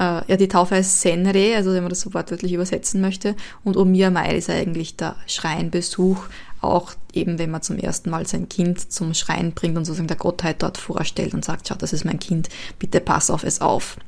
äh, 0.00 0.22
ja, 0.26 0.36
die 0.36 0.48
Taufe 0.48 0.76
heißt 0.76 1.02
Senre, 1.02 1.54
also 1.56 1.74
wenn 1.74 1.82
man 1.82 1.90
das 1.90 2.00
so 2.00 2.14
wortwörtlich 2.14 2.54
übersetzen 2.54 3.02
möchte. 3.02 3.36
Und 3.62 3.76
Omiyamai 3.76 4.34
ist 4.34 4.48
eigentlich 4.48 4.96
der 4.96 5.16
Schreinbesuch, 5.26 6.24
auch 6.62 6.94
eben 7.12 7.38
wenn 7.38 7.50
man 7.50 7.60
zum 7.60 7.76
ersten 7.76 8.08
Mal 8.08 8.26
sein 8.26 8.48
Kind 8.48 8.90
zum 8.90 9.12
Schrein 9.12 9.52
bringt 9.52 9.76
und 9.76 9.84
sozusagen 9.84 10.08
der 10.08 10.16
Gottheit 10.16 10.62
dort 10.62 10.78
vorstellt 10.78 11.34
und 11.34 11.44
sagt, 11.44 11.68
schau, 11.68 11.74
das 11.74 11.92
ist 11.92 12.06
mein 12.06 12.18
Kind, 12.18 12.48
bitte 12.78 13.00
pass 13.00 13.30
auf 13.30 13.44
es 13.44 13.60
auf. 13.60 13.98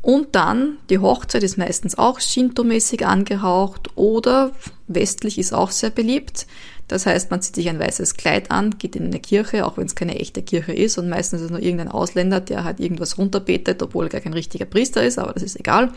Und 0.00 0.36
dann, 0.36 0.78
die 0.90 0.98
Hochzeit 1.00 1.42
ist 1.42 1.58
meistens 1.58 1.98
auch 1.98 2.20
Shinto-mäßig 2.20 3.04
angehaucht 3.04 3.90
oder 3.96 4.52
westlich 4.86 5.38
ist 5.38 5.52
auch 5.52 5.72
sehr 5.72 5.90
beliebt. 5.90 6.46
Das 6.88 7.04
heißt, 7.04 7.30
man 7.30 7.42
zieht 7.42 7.54
sich 7.54 7.68
ein 7.68 7.78
weißes 7.78 8.14
Kleid 8.14 8.50
an, 8.50 8.78
geht 8.78 8.96
in 8.96 9.04
eine 9.04 9.20
Kirche, 9.20 9.66
auch 9.66 9.76
wenn 9.76 9.86
es 9.86 9.94
keine 9.94 10.18
echte 10.18 10.42
Kirche 10.42 10.72
ist 10.72 10.96
und 10.96 11.08
meistens 11.08 11.40
ist 11.40 11.46
es 11.46 11.50
nur 11.50 11.62
irgendein 11.62 11.88
Ausländer, 11.88 12.40
der 12.40 12.64
halt 12.64 12.80
irgendwas 12.80 13.18
runterbetet, 13.18 13.82
obwohl 13.82 14.06
er 14.06 14.10
gar 14.10 14.20
kein 14.22 14.32
richtiger 14.32 14.64
Priester 14.64 15.02
ist, 15.02 15.18
aber 15.18 15.34
das 15.34 15.42
ist 15.42 15.60
egal. 15.60 15.92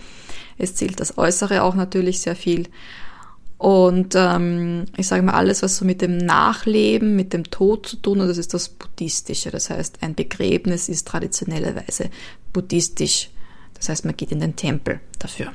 Es 0.58 0.76
zählt 0.76 1.00
das 1.00 1.18
Äußere 1.18 1.64
auch 1.64 1.76
natürlich 1.76 2.20
sehr 2.20 2.36
viel. 2.36 2.68
Und 3.58 4.16
ähm, 4.16 4.86
ich 4.98 5.08
sage 5.08 5.22
mal, 5.22 5.34
alles, 5.34 5.62
was 5.62 5.78
so 5.78 5.86
mit 5.86 6.02
dem 6.02 6.18
Nachleben, 6.18 7.16
mit 7.16 7.32
dem 7.32 7.44
Tod 7.44 7.86
zu 7.86 7.96
tun 7.96 8.20
hat, 8.20 8.28
das 8.28 8.40
ist 8.40 8.54
das 8.56 8.70
Buddhistische. 8.70 9.52
Das 9.52 9.70
heißt, 9.70 10.00
ein 10.02 10.16
Begräbnis 10.16 10.90
ist 10.90 11.08
traditionellerweise 11.08 12.10
buddhistisch. 12.54 13.30
Das 13.76 13.88
heißt, 13.88 14.04
man 14.04 14.18
geht 14.18 14.32
in 14.32 14.40
den 14.40 14.56
Tempel 14.56 15.00
dafür. 15.20 15.52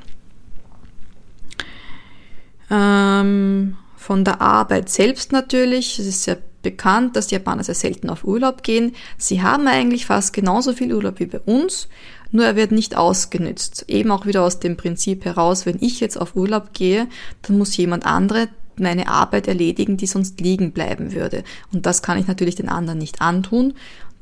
Ähm, 2.70 3.76
von 4.06 4.24
der 4.24 4.40
Arbeit 4.40 4.88
selbst 4.88 5.32
natürlich. 5.32 5.98
Es 5.98 6.06
ist 6.06 6.22
sehr 6.22 6.38
bekannt, 6.62 7.16
dass 7.16 7.26
die 7.26 7.34
Japaner 7.34 7.64
sehr 7.64 7.74
selten 7.74 8.08
auf 8.08 8.22
Urlaub 8.22 8.62
gehen. 8.62 8.94
Sie 9.18 9.42
haben 9.42 9.66
eigentlich 9.66 10.06
fast 10.06 10.32
genauso 10.32 10.74
viel 10.74 10.94
Urlaub 10.94 11.18
wie 11.18 11.26
bei 11.26 11.40
uns, 11.40 11.88
nur 12.30 12.44
er 12.44 12.54
wird 12.54 12.70
nicht 12.70 12.96
ausgenützt. 12.96 13.86
Eben 13.88 14.12
auch 14.12 14.24
wieder 14.24 14.44
aus 14.44 14.60
dem 14.60 14.76
Prinzip 14.76 15.24
heraus, 15.24 15.66
wenn 15.66 15.78
ich 15.80 15.98
jetzt 15.98 16.20
auf 16.20 16.36
Urlaub 16.36 16.72
gehe, 16.72 17.08
dann 17.42 17.58
muss 17.58 17.76
jemand 17.76 18.06
andere 18.06 18.48
meine 18.76 19.08
Arbeit 19.08 19.48
erledigen, 19.48 19.96
die 19.96 20.06
sonst 20.06 20.40
liegen 20.40 20.70
bleiben 20.70 21.12
würde. 21.12 21.42
Und 21.72 21.84
das 21.84 22.00
kann 22.00 22.16
ich 22.16 22.28
natürlich 22.28 22.54
den 22.54 22.68
anderen 22.68 23.00
nicht 23.00 23.20
antun. 23.20 23.74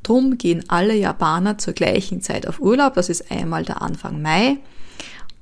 Drum 0.02 0.38
gehen 0.38 0.64
alle 0.68 0.94
Japaner 0.94 1.58
zur 1.58 1.74
gleichen 1.74 2.22
Zeit 2.22 2.48
auf 2.48 2.58
Urlaub. 2.58 2.94
Das 2.94 3.10
ist 3.10 3.30
einmal 3.30 3.66
der 3.66 3.82
Anfang 3.82 4.22
Mai. 4.22 4.56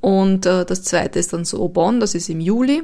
Und 0.01 0.47
äh, 0.47 0.65
das 0.65 0.83
zweite 0.83 1.21
ist 1.21 1.33
dann 1.33 1.45
so 1.45 1.61
Obon, 1.61 2.01
das 2.01 2.17
ist 2.17 2.29
im 2.29 2.41
Juli 2.41 2.83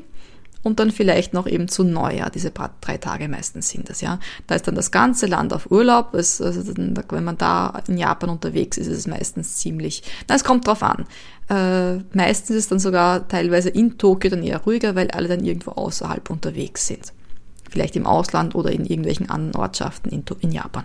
und 0.63 0.81
dann 0.81 0.91
vielleicht 0.91 1.35
noch 1.35 1.47
eben 1.47 1.69
zu 1.69 1.85
Neujahr, 1.85 2.31
diese 2.31 2.51
paar, 2.51 2.75
drei 2.81 2.99
Tage 2.99 3.29
meistens 3.29 3.69
sind 3.69 3.89
das, 3.89 4.01
ja. 4.01 4.19
Da 4.47 4.57
ist 4.57 4.67
dann 4.67 4.75
das 4.75 4.91
ganze 4.91 5.27
Land 5.27 5.53
auf 5.53 5.71
Urlaub, 5.71 6.15
es, 6.15 6.41
also 6.41 6.63
wenn 6.77 7.25
man 7.25 7.39
da 7.39 7.81
in 7.87 7.97
Japan 7.97 8.31
unterwegs 8.31 8.77
ist, 8.77 8.89
ist 8.89 8.99
es 8.99 9.07
meistens 9.07 9.57
ziemlich, 9.57 10.03
na, 10.29 10.35
es 10.35 10.45
kommt 10.45 10.67
drauf 10.67 10.83
an. 10.83 11.07
Äh, 11.49 12.03
meistens 12.13 12.51
ist 12.51 12.65
es 12.65 12.69
dann 12.69 12.79
sogar 12.79 13.29
teilweise 13.29 13.71
in 13.71 13.99
Tokio 13.99 14.31
dann 14.31 14.43
eher 14.43 14.59
ruhiger, 14.59 14.95
weil 14.95 15.11
alle 15.11 15.29
dann 15.29 15.45
irgendwo 15.45 15.73
außerhalb 15.73 16.29
unterwegs 16.29 16.87
sind. 16.87 17.13
Vielleicht 17.71 17.97
im 17.97 18.07
Ausland 18.07 18.55
oder 18.55 18.73
in 18.73 18.85
irgendwelchen 18.85 19.31
anderen 19.31 19.55
Ortschaften 19.55 20.11
in, 20.11 20.25
in 20.41 20.53
Japan. 20.53 20.85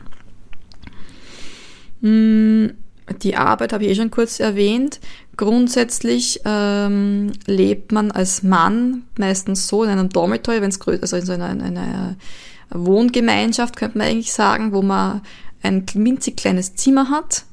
Hm, 2.01 2.73
die 3.21 3.35
Arbeit 3.35 3.73
habe 3.73 3.83
ich 3.83 3.91
eh 3.91 3.95
schon 3.95 4.11
kurz 4.11 4.39
erwähnt. 4.39 4.99
Grundsätzlich 5.35 6.41
ähm, 6.45 7.31
lebt 7.45 7.91
man 7.91 8.11
als 8.11 8.43
Mann 8.43 9.03
meistens 9.17 9.67
so 9.67 9.83
in 9.83 9.89
einem 9.89 10.09
Dormitory, 10.09 10.61
wenn 10.61 10.69
es 10.69 10.79
größer, 10.79 11.01
also 11.01 11.17
in 11.17 11.25
so 11.25 11.33
einer, 11.33 11.47
einer 11.47 12.15
Wohngemeinschaft 12.69 13.75
könnte 13.75 13.97
man 13.97 14.07
eigentlich 14.07 14.33
sagen, 14.33 14.73
wo 14.73 14.81
man 14.81 15.21
ein 15.61 15.85
winzig 15.93 16.37
kleines 16.37 16.75
Zimmer 16.75 17.09
hat, 17.09 17.45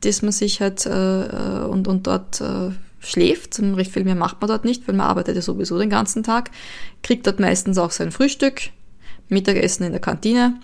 das 0.00 0.22
man 0.22 0.32
sich 0.32 0.60
halt 0.60 0.86
äh, 0.86 1.64
und, 1.68 1.88
und 1.88 2.06
dort 2.06 2.40
äh, 2.40 2.70
schläft. 3.00 3.60
Recht 3.60 3.92
viel 3.92 4.04
mehr 4.04 4.14
macht 4.14 4.40
man 4.40 4.48
dort 4.48 4.64
nicht, 4.64 4.86
weil 4.86 4.94
man 4.94 5.06
arbeitet 5.06 5.36
ja 5.36 5.42
sowieso 5.42 5.78
den 5.78 5.90
ganzen 5.90 6.22
Tag. 6.22 6.50
Kriegt 7.02 7.26
dort 7.26 7.40
meistens 7.40 7.78
auch 7.78 7.90
sein 7.90 8.12
Frühstück, 8.12 8.70
Mittagessen 9.28 9.84
in 9.84 9.92
der 9.92 10.00
Kantine 10.00 10.54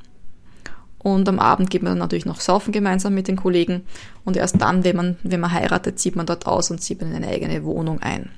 und 0.98 1.28
am 1.28 1.38
Abend 1.38 1.70
geht 1.70 1.82
man 1.82 1.92
dann 1.92 1.98
natürlich 1.98 2.26
noch 2.26 2.40
saufen 2.40 2.72
gemeinsam 2.72 3.14
mit 3.14 3.28
den 3.28 3.36
Kollegen. 3.36 3.82
Und 4.24 4.36
erst 4.36 4.60
dann, 4.60 4.84
wenn 4.84 4.96
man, 4.96 5.16
wenn 5.22 5.40
man 5.40 5.52
heiratet, 5.52 5.98
zieht 5.98 6.16
man 6.16 6.26
dort 6.26 6.46
aus 6.46 6.70
und 6.70 6.80
zieht 6.80 7.00
man 7.00 7.10
in 7.10 7.16
eine 7.16 7.28
eigene 7.28 7.64
Wohnung 7.64 8.00
ein. 8.00 8.30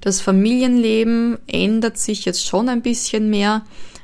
Das 0.00 0.20
Familienleben 0.20 1.38
ändert 1.46 1.98
sich 1.98 2.24
jetzt 2.24 2.44
schon 2.46 2.68
ein 2.68 2.82
bisschen 2.82 3.30
mehr, 3.30 3.62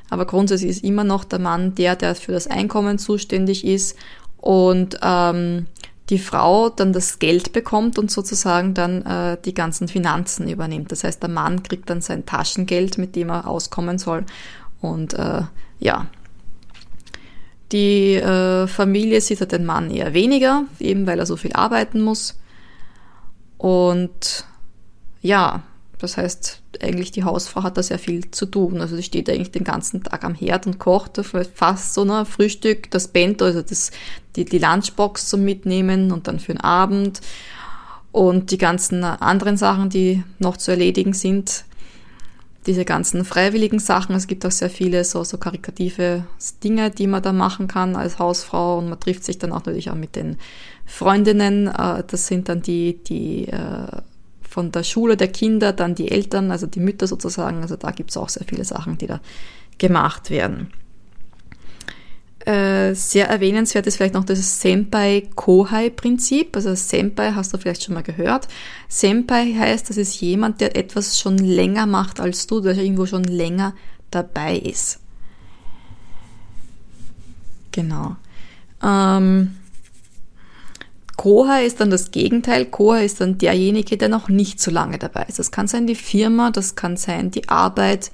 aber 0.09 0.25
grundsätzlich 0.25 0.71
ist 0.71 0.83
immer 0.83 1.03
noch 1.03 1.23
der 1.23 1.39
Mann 1.39 1.75
der, 1.75 1.95
der 1.95 2.15
für 2.15 2.31
das 2.31 2.47
Einkommen 2.47 2.97
zuständig 2.97 3.65
ist 3.65 3.97
und 4.37 4.97
ähm, 5.01 5.67
die 6.09 6.19
Frau 6.19 6.69
dann 6.69 6.93
das 6.93 7.19
Geld 7.19 7.53
bekommt 7.53 7.99
und 7.99 8.09
sozusagen 8.09 8.73
dann 8.73 9.05
äh, 9.05 9.37
die 9.43 9.53
ganzen 9.53 9.87
Finanzen 9.87 10.49
übernimmt. 10.49 10.91
Das 10.91 11.03
heißt, 11.03 11.21
der 11.21 11.29
Mann 11.29 11.63
kriegt 11.63 11.89
dann 11.89 12.01
sein 12.01 12.25
Taschengeld, 12.25 12.97
mit 12.97 13.15
dem 13.15 13.29
er 13.29 13.47
auskommen 13.47 13.99
soll. 13.99 14.25
Und 14.81 15.13
äh, 15.13 15.43
ja, 15.79 16.07
die 17.71 18.15
äh, 18.15 18.67
Familie 18.67 19.21
sieht 19.21 19.51
den 19.51 19.65
Mann 19.65 19.91
eher 19.91 20.13
weniger, 20.13 20.65
eben 20.79 21.05
weil 21.05 21.19
er 21.19 21.25
so 21.25 21.35
viel 21.35 21.53
arbeiten 21.53 22.01
muss. 22.01 22.39
Und 23.57 24.45
ja, 25.21 25.63
das 25.99 26.15
heißt, 26.15 26.61
eigentlich 26.81 27.11
die 27.11 27.25
Hausfrau 27.25 27.63
hat 27.63 27.77
da 27.77 27.83
sehr 27.83 27.99
viel 27.99 28.31
zu 28.31 28.45
tun. 28.45 28.79
Also 28.79 28.95
sie 28.95 29.03
steht 29.03 29.29
eigentlich 29.29 29.51
den 29.51 29.65
ganzen 29.65 30.03
Tag 30.03 30.23
am 30.23 30.33
Herd 30.33 30.65
und 30.65 30.79
kocht 30.79 31.21
fast 31.53 31.93
so 31.93 32.03
ein 32.03 32.25
Frühstück, 32.25 32.89
das 32.89 33.09
Bento, 33.09 33.45
also 33.45 33.61
das, 33.61 33.91
die, 34.35 34.45
die 34.45 34.59
Lunchbox 34.59 35.27
zum 35.27 35.43
Mitnehmen 35.43 36.11
und 36.11 36.27
dann 36.27 36.39
für 36.39 36.53
den 36.53 36.61
Abend. 36.61 37.21
Und 38.11 38.51
die 38.51 38.57
ganzen 38.57 39.03
anderen 39.03 39.57
Sachen, 39.57 39.89
die 39.89 40.23
noch 40.39 40.57
zu 40.57 40.71
erledigen 40.71 41.13
sind, 41.13 41.65
diese 42.65 42.85
ganzen 42.85 43.25
freiwilligen 43.25 43.79
Sachen. 43.79 44.15
Es 44.15 44.27
gibt 44.27 44.45
auch 44.45 44.51
sehr 44.51 44.69
viele 44.69 45.03
so, 45.03 45.23
so 45.23 45.37
karikative 45.37 46.25
Dinge, 46.63 46.91
die 46.91 47.07
man 47.07 47.23
da 47.23 47.33
machen 47.33 47.67
kann 47.67 47.95
als 47.95 48.19
Hausfrau 48.19 48.77
und 48.77 48.89
man 48.89 48.99
trifft 48.99 49.23
sich 49.23 49.39
dann 49.39 49.51
auch 49.51 49.59
natürlich 49.65 49.89
auch 49.89 49.95
mit 49.95 50.15
den 50.15 50.37
Freundinnen. 50.85 51.67
Äh, 51.67 52.03
das 52.05 52.27
sind 52.27 52.49
dann 52.49 52.61
die, 52.61 53.01
die 53.03 53.47
äh, 53.47 54.01
von 54.41 54.71
der 54.71 54.83
Schule 54.83 55.15
der 55.15 55.29
Kinder, 55.29 55.73
dann 55.73 55.95
die 55.95 56.11
Eltern, 56.11 56.51
also 56.51 56.67
die 56.67 56.79
Mütter 56.79 57.07
sozusagen. 57.07 57.61
Also 57.61 57.75
da 57.75 57.91
gibt 57.91 58.09
es 58.09 58.17
auch 58.17 58.29
sehr 58.29 58.45
viele 58.47 58.65
Sachen, 58.65 58.97
die 58.97 59.07
da 59.07 59.21
gemacht 59.77 60.29
werden. 60.29 60.71
Äh, 62.45 62.95
sehr 62.95 63.27
erwähnenswert 63.27 63.85
ist 63.85 63.97
vielleicht 63.97 64.13
noch 64.13 64.23
das 64.23 64.61
Senpai-Kohai-Prinzip. 64.61 66.55
Also 66.55 66.73
Senpai 66.73 67.33
hast 67.33 67.53
du 67.53 67.57
vielleicht 67.57 67.83
schon 67.83 67.95
mal 67.95 68.03
gehört. 68.03 68.47
Senpai 68.87 69.53
heißt, 69.53 69.89
das 69.89 69.97
ist 69.97 70.21
jemand, 70.21 70.61
der 70.61 70.77
etwas 70.77 71.19
schon 71.19 71.37
länger 71.37 71.85
macht 71.85 72.21
als 72.21 72.47
du, 72.47 72.61
der 72.61 72.77
irgendwo 72.77 73.05
schon 73.05 73.25
länger 73.25 73.73
dabei 74.09 74.57
ist. 74.57 74.99
Genau. 77.71 78.15
Ähm, 78.81 79.55
Koha 81.17 81.59
ist 81.59 81.81
dann 81.81 81.89
das 81.89 82.11
Gegenteil. 82.11 82.65
Koha 82.65 82.99
ist 82.99 83.19
dann 83.19 83.37
derjenige, 83.37 83.97
der 83.97 84.07
noch 84.07 84.29
nicht 84.29 84.61
so 84.61 84.71
lange 84.71 84.97
dabei 84.97 85.25
ist. 85.27 85.39
Das 85.39 85.51
kann 85.51 85.67
sein 85.67 85.85
die 85.85 85.95
Firma, 85.95 86.51
das 86.51 86.75
kann 86.75 86.95
sein 86.95 87.31
die 87.31 87.49
Arbeit, 87.49 88.11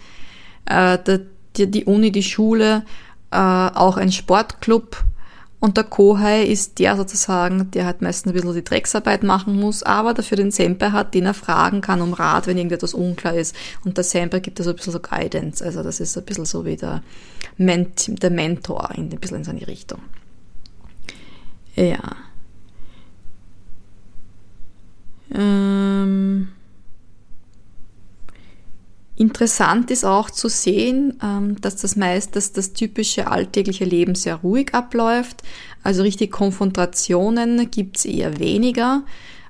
äh, 0.65 0.97
die, 1.55 1.69
die 1.69 1.85
Uni, 1.85 2.11
die 2.11 2.23
Schule, 2.23 2.83
äh, 3.35 3.77
auch 3.77 3.97
ein 3.97 4.11
Sportclub. 4.11 5.03
Und 5.59 5.77
der 5.77 5.83
Kohai 5.83 6.43
ist 6.43 6.79
der 6.79 6.95
sozusagen, 6.95 7.71
der 7.71 7.85
halt 7.85 8.01
meistens 8.01 8.31
ein 8.31 8.33
bisschen 8.33 8.53
die 8.53 8.63
Drecksarbeit 8.63 9.23
machen 9.23 9.59
muss, 9.59 9.81
aber 9.83 10.13
dafür 10.13 10.37
den 10.37 10.51
Semper 10.51 10.91
hat, 10.91 11.13
den 11.13 11.25
er 11.25 11.33
fragen 11.33 11.81
kann 11.81 12.01
um 12.01 12.13
Rat, 12.13 12.45
wenn 12.45 12.57
irgendetwas 12.57 12.93
unklar 12.93 13.33
ist. 13.33 13.55
Und 13.83 13.97
der 13.97 14.03
Semper 14.03 14.41
gibt 14.41 14.59
da 14.59 14.63
so 14.63 14.69
ein 14.69 14.75
bisschen 14.75 14.93
so 14.93 14.99
Guidance. 14.99 15.63
Also 15.63 15.81
das 15.81 15.99
ist 15.99 16.17
ein 16.17 16.25
bisschen 16.25 16.45
so 16.45 16.65
wie 16.65 16.75
der, 16.75 17.01
Ment 17.57 18.21
der 18.21 18.29
Mentor, 18.29 18.89
in, 18.95 19.05
ein 19.11 19.19
bisschen 19.19 19.37
in 19.37 19.43
seine 19.43 19.67
Richtung. 19.67 20.01
Ja. 21.75 22.15
Ähm 25.33 26.49
Interessant 29.17 29.91
ist 29.91 30.03
auch 30.03 30.29
zu 30.29 30.49
sehen, 30.49 31.17
ähm, 31.23 31.59
dass 31.61 31.77
das 31.77 31.95
meist, 31.95 32.35
dass 32.35 32.51
das 32.51 32.73
typische 32.73 33.27
alltägliche 33.27 33.85
Leben 33.85 34.13
sehr 34.13 34.35
ruhig 34.35 34.73
abläuft. 34.73 35.41
Also 35.83 36.01
richtig 36.01 36.31
Konfrontationen 36.31 37.71
gibt's 37.71 38.03
eher 38.03 38.39
weniger. 38.39 39.03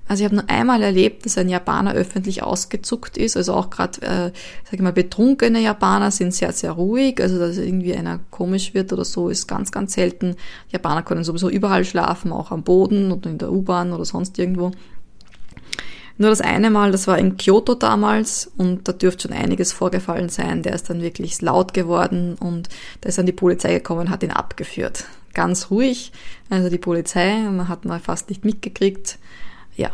Also 0.07 0.21
ich 0.21 0.25
habe 0.25 0.35
nur 0.35 0.49
einmal 0.51 0.83
erlebt, 0.83 1.25
dass 1.25 1.37
ein 1.39 1.49
Japaner 1.49 1.93
öffentlich 1.93 2.43
ausgezuckt 2.43 3.17
ist. 3.17 3.35
Also 3.37 3.53
auch 3.53 3.71
gerade, 3.71 4.01
äh, 4.03 4.31
sag 4.63 4.73
ich 4.73 4.81
mal, 4.81 4.93
betrunkene 4.93 5.59
Japaner 5.59 6.11
sind 6.11 6.31
sehr, 6.31 6.51
sehr 6.51 6.73
ruhig. 6.73 7.19
Also 7.19 7.39
dass 7.39 7.57
irgendwie 7.57 7.95
einer 7.95 8.19
komisch 8.29 8.75
wird 8.75 8.93
oder 8.93 9.03
so, 9.03 9.29
ist 9.29 9.47
ganz, 9.47 9.71
ganz 9.71 9.93
selten. 9.93 10.35
Japaner 10.69 11.01
können 11.01 11.23
sowieso 11.23 11.49
überall 11.49 11.85
schlafen, 11.85 12.31
auch 12.31 12.51
am 12.51 12.61
Boden 12.61 13.11
oder 13.11 13.31
in 13.31 13.39
der 13.39 13.51
U-Bahn 13.51 13.93
oder 13.93 14.05
sonst 14.05 14.37
irgendwo. 14.37 14.71
Nur 16.17 16.29
das 16.29 16.39
eine 16.39 16.69
Mal, 16.69 16.91
das 16.91 17.07
war 17.07 17.17
in 17.17 17.35
Kyoto 17.35 17.75
damals 17.75 18.49
und 18.55 18.87
da 18.87 18.93
dürfte 18.93 19.27
schon 19.27 19.37
einiges 19.37 19.73
vorgefallen 19.73 20.29
sein. 20.29 20.63
Der 20.63 20.73
ist 20.73 20.89
dann 20.89 21.01
wirklich 21.01 21.41
laut 21.41 21.73
geworden 21.73 22.35
und 22.39 22.69
da 23.01 23.09
ist 23.09 23.17
dann 23.17 23.25
die 23.25 23.33
Polizei 23.33 23.73
gekommen 23.73 24.09
hat 24.09 24.23
ihn 24.23 24.31
abgeführt. 24.31 25.05
Ganz 25.33 25.69
ruhig, 25.69 26.13
also 26.49 26.69
die 26.69 26.77
Polizei, 26.77 27.37
man 27.41 27.67
hat 27.67 27.83
mal 27.83 27.99
fast 27.99 28.29
nicht 28.29 28.45
mitgekriegt. 28.45 29.17
Ja. 29.75 29.91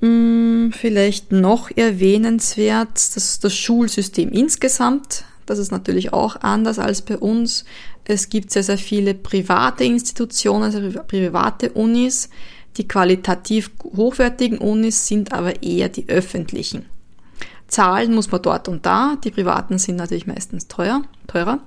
Hm, 0.00 0.72
vielleicht 0.72 1.32
noch 1.32 1.70
erwähnenswert, 1.74 3.16
das, 3.16 3.40
das 3.40 3.54
Schulsystem 3.54 4.30
insgesamt. 4.30 5.24
Das 5.46 5.58
ist 5.58 5.72
natürlich 5.72 6.12
auch 6.12 6.36
anders 6.42 6.78
als 6.78 7.02
bei 7.02 7.16
uns. 7.16 7.64
Es 8.04 8.28
gibt 8.28 8.52
sehr, 8.52 8.62
sehr 8.62 8.78
viele 8.78 9.14
private 9.14 9.82
Institutionen, 9.84 10.64
also 10.64 10.80
private 11.02 11.72
Unis, 11.72 12.28
die 12.76 12.88
qualitativ 12.88 13.70
hochwertigen 13.96 14.58
Unis 14.58 15.06
sind 15.06 15.32
aber 15.32 15.62
eher 15.62 15.88
die 15.88 16.08
öffentlichen. 16.08 16.86
Zahlen 17.68 18.14
muss 18.14 18.30
man 18.30 18.42
dort 18.42 18.68
und 18.68 18.86
da. 18.86 19.16
Die 19.24 19.30
privaten 19.30 19.78
sind 19.78 19.96
natürlich 19.96 20.26
meistens 20.26 20.68
teuer, 20.68 21.02
teurer. 21.26 21.60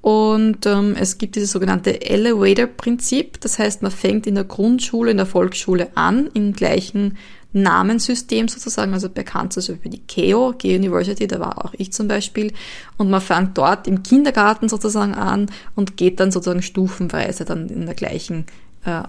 Und 0.00 0.66
ähm, 0.66 0.96
es 0.98 1.18
gibt 1.18 1.36
dieses 1.36 1.52
sogenannte 1.52 2.00
Elevator-Prinzip. 2.00 3.40
Das 3.40 3.58
heißt, 3.58 3.82
man 3.82 3.92
fängt 3.92 4.26
in 4.26 4.34
der 4.34 4.44
Grundschule, 4.44 5.12
in 5.12 5.16
der 5.16 5.26
Volksschule 5.26 5.90
an, 5.94 6.28
im 6.34 6.54
gleichen 6.54 7.16
Namenssystem 7.52 8.48
sozusagen, 8.48 8.94
also 8.94 9.08
bekannt 9.08 9.56
also 9.56 9.74
über 9.74 9.88
die 9.88 10.00
KEO, 10.00 10.54
Geo 10.56 10.76
University, 10.76 11.26
da 11.26 11.38
war 11.38 11.64
auch 11.64 11.74
ich 11.76 11.92
zum 11.92 12.08
Beispiel. 12.08 12.52
Und 12.96 13.10
man 13.10 13.20
fängt 13.20 13.56
dort 13.58 13.86
im 13.86 14.02
Kindergarten 14.02 14.68
sozusagen 14.68 15.14
an 15.14 15.50
und 15.76 15.96
geht 15.96 16.18
dann 16.18 16.32
sozusagen 16.32 16.62
stufenweise 16.62 17.44
dann 17.44 17.68
in 17.68 17.86
der 17.86 17.94
gleichen 17.94 18.46
äh, 18.84 19.02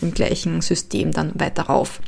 im 0.00 0.12
gleichen 0.12 0.60
System 0.60 1.12
dann 1.12 1.32
weiter 1.34 1.64
rauf. 1.64 2.00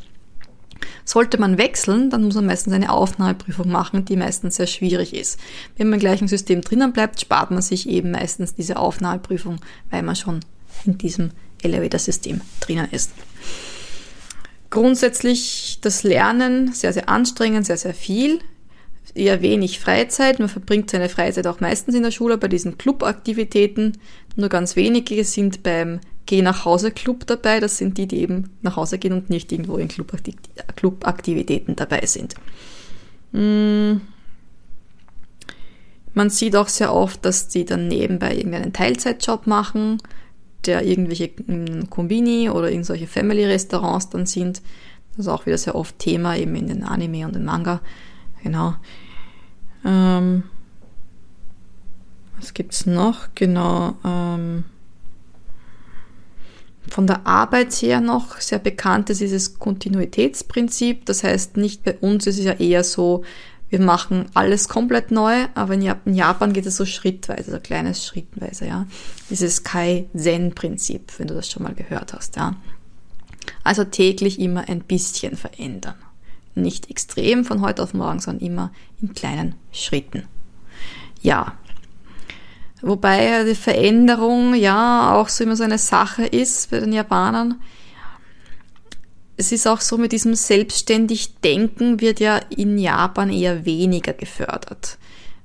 Sollte 1.04 1.38
man 1.38 1.58
wechseln, 1.58 2.10
dann 2.10 2.24
muss 2.24 2.34
man 2.34 2.46
meistens 2.46 2.74
eine 2.74 2.92
Aufnahmeprüfung 2.92 3.68
machen, 3.68 4.04
die 4.04 4.16
meistens 4.16 4.56
sehr 4.56 4.66
schwierig 4.66 5.14
ist. 5.14 5.40
Wenn 5.76 5.88
man 5.88 5.94
im 5.94 6.00
gleichen 6.00 6.28
System 6.28 6.60
drinnen 6.60 6.92
bleibt, 6.92 7.20
spart 7.20 7.50
man 7.50 7.62
sich 7.62 7.88
eben 7.88 8.10
meistens 8.10 8.54
diese 8.54 8.76
Aufnahmeprüfung, 8.76 9.58
weil 9.90 10.02
man 10.02 10.16
schon 10.16 10.40
in 10.84 10.98
diesem 10.98 11.30
Elevator-System 11.62 12.42
drinnen 12.60 12.88
ist. 12.90 13.12
Grundsätzlich 14.70 15.78
das 15.80 16.02
Lernen 16.02 16.72
sehr, 16.72 16.92
sehr 16.92 17.08
anstrengend, 17.08 17.66
sehr, 17.66 17.78
sehr 17.78 17.94
viel. 17.94 18.40
Eher 19.14 19.40
wenig 19.40 19.80
Freizeit. 19.80 20.38
Man 20.38 20.50
verbringt 20.50 20.90
seine 20.90 21.08
Freizeit 21.08 21.46
auch 21.46 21.60
meistens 21.60 21.94
in 21.94 22.02
der 22.02 22.10
Schule 22.10 22.36
bei 22.36 22.48
diesen 22.48 22.76
Clubaktivitäten. 22.76 23.96
Nur 24.36 24.50
ganz 24.50 24.76
wenige 24.76 25.24
sind 25.24 25.62
beim 25.62 26.00
Geh 26.28 26.42
nach 26.42 26.66
Hause 26.66 26.90
Club 26.90 27.26
dabei. 27.26 27.58
Das 27.58 27.78
sind 27.78 27.96
die, 27.96 28.06
die 28.06 28.18
eben 28.18 28.50
nach 28.60 28.76
Hause 28.76 28.98
gehen 28.98 29.14
und 29.14 29.30
nicht 29.30 29.50
irgendwo 29.50 29.78
in 29.78 29.88
Clubaktivitäten 29.88 31.74
dabei 31.74 32.04
sind. 32.04 32.34
Hm. 33.32 34.02
Man 36.12 36.28
sieht 36.28 36.54
auch 36.54 36.68
sehr 36.68 36.92
oft, 36.92 37.24
dass 37.24 37.48
die 37.48 37.64
dann 37.64 37.88
nebenbei 37.88 38.36
irgendeinen 38.36 38.74
Teilzeitjob 38.74 39.46
machen, 39.46 40.02
der 40.66 40.84
irgendwelche 40.84 41.30
Kombini 41.88 42.50
oder 42.50 42.70
irgendwelche 42.70 43.06
Family-Restaurants 43.06 44.10
dann 44.10 44.26
sind. 44.26 44.60
Das 45.16 45.20
ist 45.24 45.28
auch 45.28 45.46
wieder 45.46 45.56
sehr 45.56 45.76
oft 45.76 45.98
Thema 45.98 46.36
eben 46.36 46.54
in 46.56 46.66
den 46.66 46.84
Anime 46.84 47.24
und 47.24 47.36
den 47.36 47.46
Manga. 47.46 47.80
Genau. 48.42 48.74
Ähm, 49.82 50.42
was 52.38 52.52
gibt's 52.52 52.84
noch? 52.84 53.28
Genau. 53.34 53.94
Ähm, 54.04 54.64
von 56.90 57.06
der 57.06 57.26
Arbeit 57.26 57.72
her 57.74 58.00
noch 58.00 58.40
sehr 58.40 58.58
bekannt 58.58 59.10
ist 59.10 59.20
dieses 59.20 59.58
Kontinuitätsprinzip. 59.58 61.04
Das 61.06 61.24
heißt, 61.24 61.56
nicht 61.56 61.84
bei 61.84 61.96
uns 61.98 62.26
ist 62.26 62.38
es 62.38 62.44
ja 62.44 62.52
eher 62.52 62.84
so, 62.84 63.24
wir 63.70 63.80
machen 63.80 64.26
alles 64.34 64.68
komplett 64.68 65.10
neu, 65.10 65.46
aber 65.54 65.74
in 65.74 66.14
Japan 66.14 66.52
geht 66.52 66.66
es 66.66 66.76
so 66.76 66.86
schrittweise, 66.86 67.50
so 67.50 67.60
kleines 67.60 68.06
schrittweise, 68.06 68.66
ja. 68.66 68.86
Dieses 69.28 69.62
Kai-Zen-Prinzip, 69.62 71.12
wenn 71.18 71.26
du 71.26 71.34
das 71.34 71.50
schon 71.50 71.64
mal 71.64 71.74
gehört 71.74 72.14
hast, 72.14 72.36
ja. 72.36 72.56
Also 73.64 73.84
täglich 73.84 74.40
immer 74.40 74.68
ein 74.68 74.80
bisschen 74.80 75.36
verändern. 75.36 75.96
Nicht 76.54 76.90
extrem 76.90 77.44
von 77.44 77.60
heute 77.60 77.82
auf 77.82 77.92
morgen, 77.94 78.20
sondern 78.20 78.46
immer 78.46 78.72
in 79.02 79.12
kleinen 79.12 79.54
Schritten. 79.70 80.24
Ja, 81.20 81.58
Wobei 82.80 83.44
die 83.44 83.54
Veränderung 83.54 84.54
ja 84.54 85.14
auch 85.14 85.28
so 85.28 85.44
immer 85.44 85.56
so 85.56 85.64
eine 85.64 85.78
Sache 85.78 86.24
ist 86.24 86.70
bei 86.70 86.80
den 86.80 86.92
Japanern. 86.92 87.60
Es 89.36 89.52
ist 89.52 89.66
auch 89.66 89.80
so, 89.80 89.98
mit 89.98 90.12
diesem 90.12 90.34
selbstständig 90.34 91.36
Denken 91.36 92.00
wird 92.00 92.20
ja 92.20 92.40
in 92.56 92.78
Japan 92.78 93.30
eher 93.30 93.64
weniger 93.64 94.12
gefördert. 94.12 94.98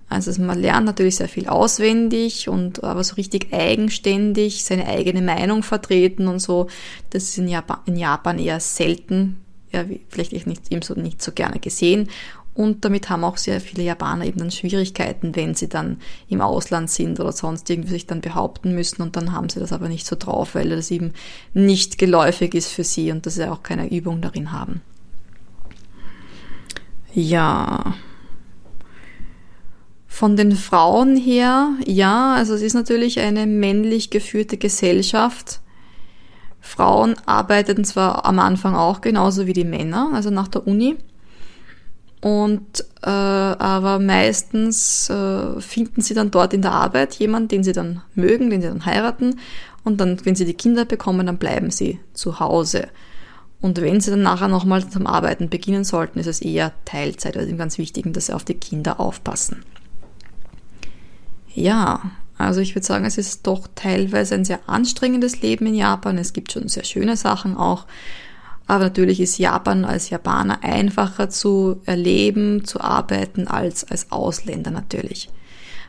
Also 0.09 0.39
man 0.41 0.59
lernt 0.59 0.85
natürlich 0.85 1.15
sehr 1.15 1.29
viel 1.29 1.47
auswendig 1.47 2.47
und 2.47 2.83
aber 2.83 3.03
so 3.03 3.15
richtig 3.15 3.51
eigenständig 3.51 4.63
seine 4.63 4.87
eigene 4.87 5.21
Meinung 5.21 5.63
vertreten 5.63 6.27
und 6.27 6.39
so, 6.39 6.67
das 7.09 7.23
ist 7.23 7.37
in 7.39 7.47
Japan, 7.47 7.79
in 7.85 7.95
Japan 7.95 8.37
eher 8.37 8.59
selten, 8.59 9.43
ja, 9.71 9.85
vielleicht 10.09 10.45
nicht, 10.45 10.71
eben 10.71 10.83
so, 10.83 10.93
nicht 10.93 11.21
so 11.21 11.31
gerne 11.31 11.59
gesehen. 11.59 12.09
Und 12.55 12.85
damit 12.85 13.09
haben 13.09 13.23
auch 13.23 13.37
sehr 13.37 13.59
viele 13.59 13.83
Japaner 13.83 14.25
eben 14.25 14.39
dann 14.39 14.51
Schwierigkeiten, 14.51 15.35
wenn 15.35 15.55
sie 15.55 15.69
dann 15.69 15.97
im 16.29 16.41
Ausland 16.41 16.89
sind 16.89 17.19
oder 17.19 17.31
sonst 17.31 17.69
irgendwie 17.69 17.89
sich 17.89 18.05
dann 18.05 18.21
behaupten 18.21 18.75
müssen 18.75 19.01
und 19.01 19.15
dann 19.15 19.31
haben 19.31 19.49
sie 19.49 19.59
das 19.59 19.73
aber 19.73 19.89
nicht 19.89 20.05
so 20.05 20.15
drauf, 20.15 20.53
weil 20.53 20.69
das 20.69 20.91
eben 20.91 21.13
nicht 21.53 21.97
geläufig 21.97 22.53
ist 22.53 22.67
für 22.67 22.83
sie 22.83 23.11
und 23.11 23.25
dass 23.25 23.35
sie 23.35 23.49
auch 23.49 23.63
keine 23.63 23.89
Übung 23.89 24.21
darin 24.21 24.51
haben. 24.51 24.81
Ja. 27.13 27.95
Von 30.07 30.35
den 30.35 30.55
Frauen 30.55 31.17
her, 31.17 31.71
ja, 31.85 32.35
also 32.35 32.53
es 32.53 32.61
ist 32.61 32.75
natürlich 32.75 33.19
eine 33.19 33.47
männlich 33.47 34.11
geführte 34.11 34.57
Gesellschaft. 34.57 35.59
Frauen 36.61 37.15
arbeiteten 37.25 37.83
zwar 37.83 38.25
am 38.25 38.37
Anfang 38.37 38.75
auch 38.75 39.01
genauso 39.01 39.47
wie 39.47 39.53
die 39.53 39.63
Männer, 39.63 40.11
also 40.13 40.29
nach 40.29 40.47
der 40.47 40.67
Uni, 40.67 40.97
und 42.23 42.85
äh, 43.01 43.09
aber 43.09 43.99
meistens 43.99 45.09
äh, 45.09 45.59
finden 45.59 45.99
sie 45.99 46.13
dann 46.13 46.31
dort 46.31 46.53
in 46.53 46.61
der 46.61 46.71
Arbeit 46.71 47.15
jemanden, 47.15 47.49
den 47.49 47.65
sie 47.65 47.73
dann 47.73 48.01
mögen, 48.15 48.49
den 48.49 48.61
sie 48.61 48.69
dann 48.69 48.85
heiraten. 48.85 49.41
Und 49.83 49.99
dann, 49.99 50.25
wenn 50.25 50.33
sie 50.33 50.45
die 50.45 50.53
Kinder 50.53 50.85
bekommen, 50.85 51.25
dann 51.25 51.37
bleiben 51.37 51.69
sie 51.69 51.99
zu 52.13 52.39
Hause. 52.39 52.87
Und 53.59 53.81
wenn 53.81 53.99
sie 53.99 54.11
dann 54.11 54.21
nachher 54.21 54.47
nochmal 54.47 54.87
zum 54.87 55.05
Arbeiten 55.05 55.49
beginnen 55.49 55.83
sollten, 55.83 56.17
ist 56.17 56.27
es 56.27 56.41
eher 56.41 56.71
Teilzeit, 56.85 57.35
also 57.35 57.53
ganz 57.57 57.77
wichtig, 57.77 58.05
dass 58.13 58.27
sie 58.27 58.33
auf 58.33 58.45
die 58.45 58.53
Kinder 58.53 59.01
aufpassen. 59.01 59.65
Ja, 61.53 62.09
also 62.37 62.61
ich 62.61 62.73
würde 62.73 62.87
sagen, 62.87 63.03
es 63.03 63.17
ist 63.17 63.45
doch 63.45 63.67
teilweise 63.75 64.35
ein 64.35 64.45
sehr 64.45 64.61
anstrengendes 64.67 65.41
Leben 65.41 65.65
in 65.65 65.75
Japan. 65.75 66.17
Es 66.17 66.31
gibt 66.31 66.53
schon 66.53 66.69
sehr 66.69 66.85
schöne 66.85 67.17
Sachen 67.17 67.57
auch. 67.57 67.85
Aber 68.67 68.85
natürlich 68.85 69.19
ist 69.19 69.37
Japan 69.37 69.85
als 69.85 70.09
Japaner 70.09 70.63
einfacher 70.63 71.29
zu 71.29 71.81
erleben, 71.85 72.63
zu 72.63 72.79
arbeiten 72.79 73.47
als 73.47 73.83
als 73.83 74.11
Ausländer 74.11 74.71
natürlich. 74.71 75.29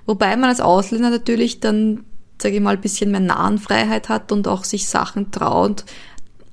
Wobei 0.06 0.36
man 0.36 0.50
als 0.50 0.60
Ausländer 0.60 1.10
natürlich 1.10 1.60
dann, 1.60 2.04
sage 2.40 2.56
ich 2.56 2.60
mal, 2.60 2.74
ein 2.74 2.80
bisschen 2.80 3.10
mehr 3.10 3.20
Nahenfreiheit 3.20 4.08
hat 4.08 4.32
und 4.32 4.48
auch 4.48 4.64
sich 4.64 4.88
Sachen 4.88 5.30
traut, 5.30 5.84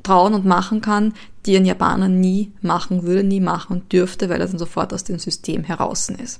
trauen 0.03 0.34
und 0.34 0.45
machen 0.45 0.81
kann, 0.81 1.13
die 1.45 1.55
ein 1.55 1.65
Japaner 1.65 2.07
nie 2.07 2.51
machen 2.62 3.03
würde, 3.03 3.23
nie 3.23 3.39
machen 3.39 3.88
dürfte, 3.89 4.29
weil 4.29 4.41
er 4.41 4.47
dann 4.47 4.60
sofort 4.60 4.93
aus 4.93 5.03
dem 5.03 5.19
System 5.19 5.63
heraus 5.63 6.10
ist. 6.10 6.39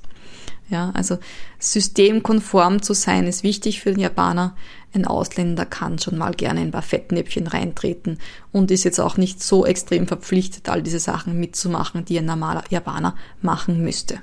Ja, 0.68 0.90
also 0.94 1.18
systemkonform 1.58 2.82
zu 2.82 2.94
sein 2.94 3.26
ist 3.26 3.42
wichtig 3.42 3.80
für 3.80 3.90
den 3.90 4.00
Japaner. 4.00 4.56
Ein 4.94 5.06
Ausländer 5.06 5.64
kann 5.64 5.98
schon 5.98 6.18
mal 6.18 6.32
gerne 6.32 6.60
in 6.60 6.68
ein 6.68 6.72
paar 6.72 6.82
Fettnäpfchen 6.82 7.46
reintreten 7.46 8.18
und 8.52 8.70
ist 8.70 8.84
jetzt 8.84 9.00
auch 9.00 9.16
nicht 9.16 9.42
so 9.42 9.64
extrem 9.64 10.06
verpflichtet, 10.06 10.68
all 10.68 10.82
diese 10.82 10.98
Sachen 10.98 11.40
mitzumachen, 11.40 12.04
die 12.04 12.18
ein 12.18 12.26
normaler 12.26 12.64
Japaner 12.68 13.16
machen 13.40 13.82
müsste. 13.82 14.18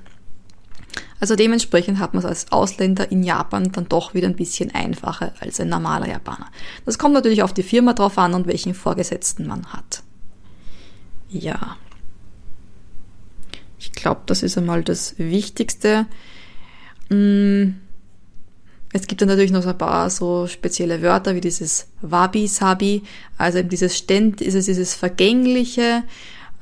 Also 1.19 1.36
dementsprechend 1.36 1.99
hat 1.99 2.13
man 2.13 2.23
es 2.23 2.29
als 2.29 2.51
Ausländer 2.51 3.12
in 3.12 3.23
Japan 3.23 3.71
dann 3.71 3.89
doch 3.89 4.13
wieder 4.13 4.27
ein 4.27 4.36
bisschen 4.36 4.73
einfacher 4.73 5.34
als 5.39 5.60
ein 5.60 5.69
normaler 5.69 6.08
Japaner. 6.08 6.47
Das 6.86 6.97
kommt 6.97 7.13
natürlich 7.13 7.43
auf 7.43 7.53
die 7.53 7.63
Firma 7.63 7.93
drauf 7.93 8.17
an 8.17 8.34
und 8.34 8.47
welchen 8.47 8.73
Vorgesetzten 8.73 9.45
man 9.45 9.65
hat. 9.67 10.03
Ja. 11.29 11.77
Ich 13.79 13.91
glaube, 13.91 14.21
das 14.25 14.43
ist 14.43 14.58
einmal 14.58 14.84
das 14.84 15.17
Wichtigste. 15.17 16.05
Mm. 17.10 17.71
Es 18.91 19.06
gibt 19.06 19.21
dann 19.21 19.28
natürlich 19.28 19.52
noch 19.52 19.62
so 19.62 19.69
ein 19.69 19.78
paar 19.78 20.10
so 20.10 20.47
spezielle 20.47 21.02
Wörter 21.02 21.36
wie 21.36 21.41
dieses 21.41 21.88
Wabi-Sabi, 22.02 23.04
also 23.38 23.60
eben 23.60 23.69
dieses 23.69 23.95
Ständ, 23.95 24.41
ist 24.41 24.56
es 24.56 24.65
dieses 24.65 24.95
Vergängliche, 24.95 26.04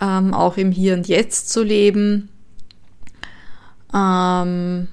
ähm, 0.02 0.34
auch 0.34 0.58
im 0.58 0.72
Hier 0.72 0.94
und 0.94 1.08
Jetzt 1.08 1.50
zu 1.50 1.64
leben. 1.64 2.30
Ähm, 3.94 4.90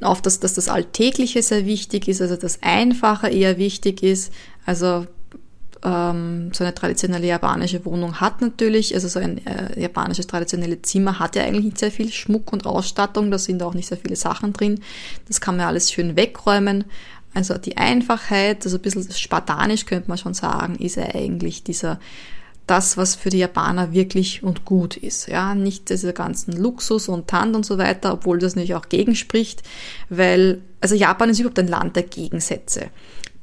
auf 0.00 0.22
das, 0.22 0.38
dass 0.38 0.54
das 0.54 0.68
Alltägliche 0.68 1.42
sehr 1.42 1.66
wichtig 1.66 2.08
ist, 2.08 2.20
also 2.20 2.36
das 2.36 2.62
Einfache 2.62 3.28
eher 3.28 3.58
wichtig 3.58 4.02
ist. 4.02 4.32
Also 4.64 5.06
ähm, 5.84 6.50
so 6.52 6.64
eine 6.64 6.74
traditionelle 6.74 7.26
japanische 7.26 7.84
Wohnung 7.84 8.20
hat 8.20 8.40
natürlich, 8.40 8.94
also 8.94 9.08
so 9.08 9.18
ein 9.18 9.46
äh, 9.46 9.80
japanisches 9.80 10.26
traditionelles 10.26 10.82
Zimmer 10.82 11.18
hat 11.18 11.36
ja 11.36 11.44
eigentlich 11.44 11.64
nicht 11.64 11.78
sehr 11.78 11.90
viel 11.90 12.10
Schmuck 12.10 12.52
und 12.52 12.66
Ausstattung, 12.66 13.30
da 13.30 13.38
sind 13.38 13.62
auch 13.62 13.74
nicht 13.74 13.88
sehr 13.88 13.98
viele 13.98 14.16
Sachen 14.16 14.52
drin. 14.52 14.80
Das 15.28 15.40
kann 15.40 15.56
man 15.56 15.66
alles 15.66 15.92
schön 15.92 16.16
wegräumen. 16.16 16.84
Also 17.34 17.58
die 17.58 17.76
Einfachheit, 17.76 18.64
also 18.64 18.78
ein 18.78 18.82
bisschen 18.82 19.10
spartanisch 19.12 19.86
könnte 19.86 20.08
man 20.08 20.18
schon 20.18 20.34
sagen, 20.34 20.76
ist 20.76 20.96
ja 20.96 21.14
eigentlich 21.14 21.64
dieser 21.64 22.00
das, 22.66 22.96
was 22.96 23.14
für 23.14 23.28
die 23.28 23.38
Japaner 23.38 23.92
wirklich 23.92 24.42
und 24.42 24.64
gut 24.64 24.96
ist. 24.96 25.28
Ja, 25.28 25.54
nicht 25.54 25.90
diese 25.90 26.14
ganzen 26.14 26.52
Luxus 26.52 27.08
und 27.08 27.28
Tand 27.28 27.54
und 27.54 27.66
so 27.66 27.76
weiter, 27.76 28.14
obwohl 28.14 28.38
das 28.38 28.54
natürlich 28.54 28.74
auch 28.74 28.88
gegenspricht, 28.88 29.62
weil, 30.08 30.62
also 30.80 30.94
Japan 30.94 31.28
ist 31.28 31.40
überhaupt 31.40 31.58
ein 31.58 31.68
Land 31.68 31.96
der 31.96 32.04
Gegensätze 32.04 32.86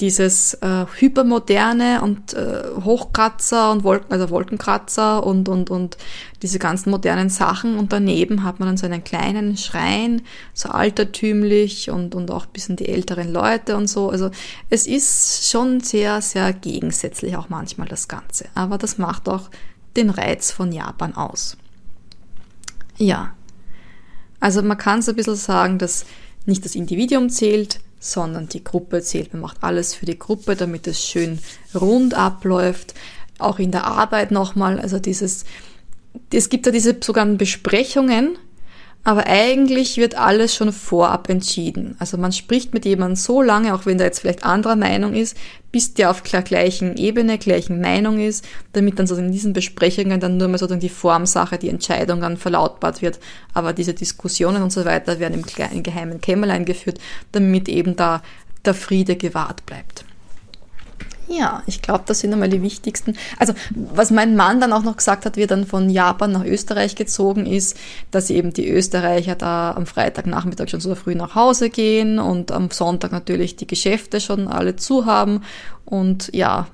dieses 0.01 0.55
äh, 0.55 0.85
hypermoderne 0.97 2.01
und 2.01 2.33
äh, 2.33 2.63
Hochkratzer 2.83 3.71
und 3.71 3.83
Wolken, 3.83 4.11
also 4.11 4.31
Wolkenkratzer 4.31 5.23
und, 5.25 5.47
und, 5.47 5.69
und 5.69 5.97
diese 6.41 6.57
ganzen 6.57 6.89
modernen 6.89 7.29
Sachen. 7.29 7.77
Und 7.77 7.93
daneben 7.93 8.43
hat 8.43 8.59
man 8.59 8.67
dann 8.67 8.77
so 8.77 8.87
einen 8.87 9.03
kleinen 9.03 9.57
Schrein, 9.57 10.23
so 10.53 10.69
altertümlich 10.69 11.91
und, 11.91 12.15
und 12.15 12.31
auch 12.31 12.47
bisschen 12.47 12.75
die 12.75 12.89
älteren 12.89 13.31
Leute 13.31 13.77
und 13.77 13.87
so. 13.87 14.09
Also 14.09 14.31
es 14.69 14.87
ist 14.87 15.49
schon 15.49 15.79
sehr, 15.81 16.21
sehr 16.21 16.51
gegensätzlich 16.51 17.37
auch 17.37 17.49
manchmal 17.49 17.87
das 17.87 18.07
Ganze. 18.07 18.45
Aber 18.55 18.79
das 18.79 18.97
macht 18.97 19.29
auch 19.29 19.49
den 19.95 20.09
Reiz 20.09 20.51
von 20.51 20.71
Japan 20.71 21.15
aus. 21.15 21.57
Ja. 22.97 23.35
Also 24.39 24.63
man 24.63 24.77
kann 24.77 25.03
so 25.03 25.11
ein 25.11 25.15
bisschen 25.15 25.35
sagen, 25.35 25.77
dass 25.77 26.05
nicht 26.47 26.65
das 26.65 26.73
Individuum 26.73 27.29
zählt, 27.29 27.79
sondern 28.01 28.49
die 28.49 28.63
Gruppe 28.63 29.01
zählt. 29.01 29.31
Man 29.31 29.43
macht 29.43 29.57
alles 29.61 29.93
für 29.93 30.05
die 30.05 30.19
Gruppe, 30.19 30.55
damit 30.55 30.87
es 30.87 31.01
schön 31.05 31.39
rund 31.73 32.15
abläuft. 32.15 32.95
Auch 33.37 33.59
in 33.59 33.71
der 33.71 33.85
Arbeit 33.85 34.31
nochmal, 34.31 34.79
also 34.79 34.99
dieses, 34.99 35.45
es 36.33 36.49
gibt 36.49 36.65
ja 36.65 36.71
diese 36.71 36.97
sogenannten 36.99 37.37
Besprechungen, 37.37 38.37
aber 39.03 39.25
eigentlich 39.25 39.97
wird 39.97 40.15
alles 40.15 40.53
schon 40.53 40.71
vorab 40.71 41.27
entschieden. 41.29 41.95
Also 41.97 42.17
man 42.17 42.31
spricht 42.31 42.73
mit 42.73 42.85
jemandem 42.85 43.15
so 43.15 43.41
lange, 43.41 43.73
auch 43.73 43.85
wenn 43.85 43.97
der 43.97 44.07
jetzt 44.07 44.19
vielleicht 44.19 44.43
anderer 44.43 44.75
Meinung 44.75 45.13
ist, 45.15 45.35
bis 45.71 45.93
der 45.95 46.11
auf 46.11 46.21
der 46.21 46.43
gleichen 46.43 46.97
Ebene, 46.97 47.37
gleichen 47.39 47.81
Meinung 47.81 48.19
ist, 48.19 48.47
damit 48.73 48.99
dann 48.99 49.07
so 49.07 49.15
in 49.15 49.31
diesen 49.31 49.53
Besprechungen 49.53 50.19
dann 50.19 50.37
nur 50.37 50.49
mal 50.49 50.59
sozusagen 50.59 50.81
die 50.81 50.89
Formsache, 50.89 51.57
die 51.57 51.69
Entscheidung 51.69 52.21
dann 52.21 52.37
verlautbart 52.37 53.01
wird. 53.01 53.19
Aber 53.53 53.73
diese 53.73 53.93
Diskussionen 53.93 54.61
und 54.61 54.71
so 54.71 54.85
weiter 54.85 55.19
werden 55.19 55.33
im 55.33 55.45
kleinen 55.45 55.81
geheimen 55.81 56.21
Kämmerlein 56.21 56.65
geführt, 56.65 56.99
damit 57.31 57.69
eben 57.69 57.95
da 57.95 58.21
der 58.65 58.75
Friede 58.75 59.15
gewahrt 59.15 59.65
bleibt. 59.65 60.05
Ja, 61.31 61.63
ich 61.65 61.81
glaube, 61.81 62.03
das 62.05 62.19
sind 62.19 62.33
einmal 62.33 62.49
die 62.49 62.61
wichtigsten. 62.61 63.15
Also, 63.39 63.53
was 63.73 64.11
mein 64.11 64.35
Mann 64.35 64.59
dann 64.59 64.73
auch 64.73 64.83
noch 64.83 64.97
gesagt 64.97 65.25
hat, 65.25 65.37
wie 65.37 65.43
er 65.43 65.47
dann 65.47 65.65
von 65.65 65.89
Japan 65.89 66.33
nach 66.33 66.43
Österreich 66.43 66.95
gezogen 66.95 67.45
ist, 67.45 67.77
dass 68.11 68.29
eben 68.29 68.51
die 68.51 68.69
Österreicher 68.69 69.35
da 69.35 69.71
am 69.71 69.85
Freitagnachmittag 69.85 70.67
schon 70.67 70.81
so 70.81 70.93
früh 70.93 71.15
nach 71.15 71.33
Hause 71.33 71.69
gehen 71.69 72.19
und 72.19 72.51
am 72.51 72.69
Sonntag 72.69 73.13
natürlich 73.13 73.55
die 73.55 73.67
Geschäfte 73.67 74.19
schon 74.19 74.49
alle 74.49 74.75
zu 74.75 75.05
haben. 75.05 75.43
Und 75.85 76.29
ja, 76.33 76.67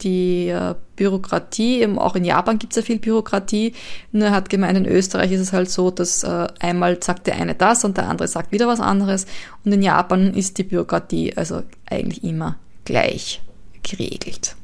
die 0.00 0.48
äh, 0.48 0.74
Bürokratie, 0.96 1.82
eben 1.82 1.98
auch 1.98 2.16
in 2.16 2.24
Japan 2.24 2.58
gibt 2.58 2.72
es 2.72 2.76
ja 2.76 2.82
viel 2.82 2.98
Bürokratie, 2.98 3.74
nur 4.12 4.30
hat 4.30 4.48
gemeint, 4.48 4.78
in 4.78 4.86
Österreich 4.86 5.32
ist 5.32 5.40
es 5.40 5.52
halt 5.52 5.70
so, 5.70 5.90
dass 5.90 6.24
äh, 6.24 6.46
einmal 6.60 7.02
sagt 7.02 7.26
der 7.26 7.36
eine 7.36 7.54
das 7.54 7.84
und 7.84 7.98
der 7.98 8.08
andere 8.08 8.28
sagt 8.28 8.50
wieder 8.50 8.66
was 8.66 8.80
anderes 8.80 9.26
und 9.64 9.72
in 9.72 9.82
Japan 9.82 10.32
ist 10.32 10.56
die 10.56 10.64
Bürokratie 10.64 11.36
also 11.36 11.62
eigentlich 11.86 12.24
immer 12.24 12.56
gleich 12.84 13.42
geregelt. 13.88 14.56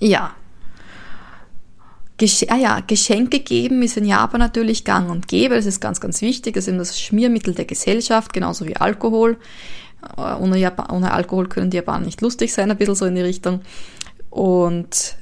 Ja. 0.00 0.34
Gesch 2.16 2.44
ah 2.48 2.56
ja, 2.56 2.80
Geschenke 2.80 3.40
geben 3.40 3.82
ist 3.82 3.96
in 3.96 4.04
Japan 4.04 4.40
natürlich 4.40 4.84
gang 4.84 5.08
und 5.08 5.28
gäbe. 5.28 5.54
Das 5.54 5.66
ist 5.66 5.80
ganz, 5.80 6.00
ganz 6.00 6.20
wichtig. 6.20 6.54
Das 6.54 6.64
ist 6.64 6.68
eben 6.68 6.78
das 6.78 7.00
Schmiermittel 7.00 7.54
der 7.54 7.64
Gesellschaft, 7.64 8.32
genauso 8.32 8.66
wie 8.66 8.76
Alkohol. 8.76 9.36
Äh, 10.16 10.34
ohne, 10.34 10.58
Japan, 10.58 10.90
ohne 10.90 11.12
Alkohol 11.12 11.48
können 11.48 11.70
die 11.70 11.76
Japaner 11.76 12.06
nicht 12.06 12.20
lustig 12.20 12.52
sein, 12.52 12.70
ein 12.70 12.76
bisschen 12.76 12.94
so 12.94 13.06
in 13.06 13.14
die 13.14 13.20
Richtung. 13.20 13.60
Und 14.30 15.16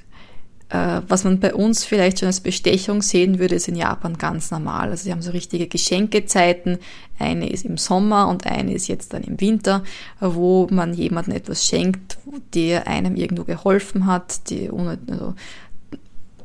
äh, 0.69 1.01
was 1.07 1.23
man 1.25 1.39
bei 1.39 1.55
uns 1.55 1.85
vielleicht 1.85 2.19
schon 2.19 2.27
als 2.27 2.41
Bestechung 2.41 3.01
sehen 3.01 3.39
würde, 3.39 3.55
ist 3.55 3.69
in 3.69 3.77
Japan 3.77 4.19
ganz 4.19 4.51
normal. 4.51 4.91
Also 4.91 5.05
sie 5.05 5.13
haben 5.13 5.23
so 5.23 5.31
richtige 5.31 5.69
Geschenkezeiten. 5.69 6.79
Eine 7.19 7.49
ist 7.49 7.65
im 7.65 7.77
Sommer 7.77 8.29
und 8.29 8.47
eine 8.47 8.75
ist 8.75 8.89
jetzt 8.89 9.13
dann 9.13 9.23
im 9.23 9.41
Winter, 9.41 9.85
wo 10.21 10.67
man 10.71 10.93
jemandem 10.93 11.35
etwas 11.35 11.65
schenkt, 11.65 12.19
der 12.55 12.89
einem 12.89 13.15
irgendwo 13.15 13.45
geholfen 13.45 14.07
hat, 14.07 14.51
die 14.51 14.69
also, 14.69 15.35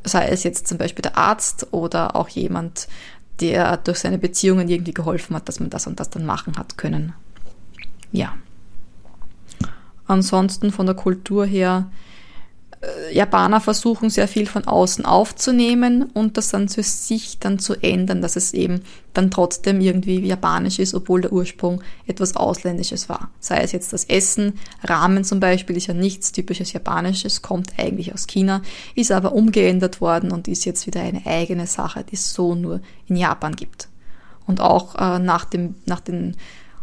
sei 0.03 0.27
es 0.27 0.43
jetzt 0.43 0.67
zum 0.67 0.77
Beispiel 0.77 1.01
der 1.01 1.17
Arzt 1.17 1.67
oder 1.71 2.15
auch 2.15 2.29
jemand, 2.29 2.87
der 3.39 3.77
durch 3.77 3.99
seine 3.99 4.19
Beziehungen 4.19 4.69
irgendwie 4.69 4.93
geholfen 4.93 5.35
hat, 5.35 5.47
dass 5.47 5.59
man 5.59 5.71
das 5.71 5.87
und 5.87 5.99
das 5.99 6.11
dann 6.11 6.25
machen 6.25 6.57
hat 6.57 6.77
können. 6.77 7.13
Ja. 8.11 8.35
Ansonsten 10.05 10.71
von 10.71 10.85
der 10.85 10.95
Kultur 10.95 11.45
her 11.45 11.89
Japaner 13.11 13.61
versuchen 13.61 14.09
sehr 14.09 14.27
viel 14.27 14.47
von 14.47 14.65
außen 14.65 15.05
aufzunehmen 15.05 16.03
und 16.13 16.37
das 16.37 16.49
dann 16.49 16.67
für 16.67 16.81
sich 16.81 17.37
dann 17.37 17.59
zu 17.59 17.75
ändern, 17.75 18.23
dass 18.23 18.35
es 18.35 18.53
eben 18.53 18.81
dann 19.13 19.29
trotzdem 19.29 19.81
irgendwie 19.81 20.19
japanisch 20.25 20.79
ist, 20.79 20.95
obwohl 20.95 21.21
der 21.21 21.31
Ursprung 21.31 21.83
etwas 22.07 22.35
Ausländisches 22.35 23.07
war. 23.07 23.29
Sei 23.39 23.59
es 23.59 23.71
jetzt 23.71 23.93
das 23.93 24.05
Essen, 24.05 24.57
Ramen 24.83 25.23
zum 25.23 25.39
Beispiel 25.39 25.77
ist 25.77 25.87
ja 25.87 25.93
nichts 25.93 26.31
typisches 26.31 26.73
Japanisches, 26.73 27.43
kommt 27.43 27.77
eigentlich 27.77 28.13
aus 28.15 28.25
China, 28.25 28.63
ist 28.95 29.11
aber 29.11 29.33
umgeändert 29.33 30.01
worden 30.01 30.31
und 30.31 30.47
ist 30.47 30.65
jetzt 30.65 30.87
wieder 30.87 31.01
eine 31.01 31.23
eigene 31.25 31.67
Sache, 31.67 32.03
die 32.09 32.15
es 32.15 32.33
so 32.33 32.55
nur 32.55 32.81
in 33.07 33.15
Japan 33.15 33.55
gibt. 33.55 33.89
Und 34.47 34.59
auch 34.59 34.95
äh, 34.95 35.19
nach 35.19 35.45
dem, 35.45 35.75
nach 35.85 35.99
dem 35.99 36.33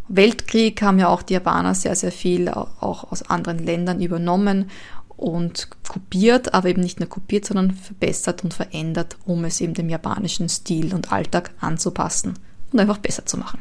Weltkrieg 0.08 0.80
haben 0.80 0.98
ja 0.98 1.08
auch 1.08 1.22
die 1.22 1.34
Japaner 1.34 1.74
sehr, 1.74 1.94
sehr 1.94 2.12
viel 2.12 2.48
auch 2.48 3.10
aus 3.12 3.28
anderen 3.28 3.58
Ländern 3.58 4.00
übernommen 4.00 4.70
und 5.18 5.68
kopiert, 5.86 6.54
aber 6.54 6.68
eben 6.68 6.80
nicht 6.80 7.00
nur 7.00 7.08
kopiert, 7.08 7.44
sondern 7.44 7.72
verbessert 7.72 8.44
und 8.44 8.54
verändert, 8.54 9.16
um 9.26 9.44
es 9.44 9.60
eben 9.60 9.74
dem 9.74 9.88
japanischen 9.88 10.48
Stil 10.48 10.94
und 10.94 11.12
Alltag 11.12 11.50
anzupassen 11.60 12.38
und 12.72 12.78
einfach 12.78 12.98
besser 12.98 13.26
zu 13.26 13.36
machen. 13.36 13.60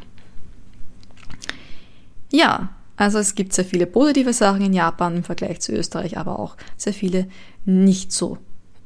Ja, 2.30 2.70
also 2.96 3.18
es 3.18 3.34
gibt 3.34 3.52
sehr 3.52 3.64
viele 3.64 3.86
positive 3.86 4.32
Sachen 4.32 4.62
in 4.62 4.72
Japan 4.72 5.16
im 5.16 5.24
Vergleich 5.24 5.60
zu 5.60 5.72
Österreich, 5.72 6.16
aber 6.16 6.38
auch 6.38 6.56
sehr 6.76 6.94
viele 6.94 7.28
nicht 7.64 8.12
so 8.12 8.38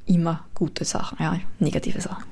immer 0.06 0.46
gute 0.54 0.84
Sachen, 0.84 1.18
ja, 1.20 1.38
negative 1.58 2.00
Sachen. 2.00 2.24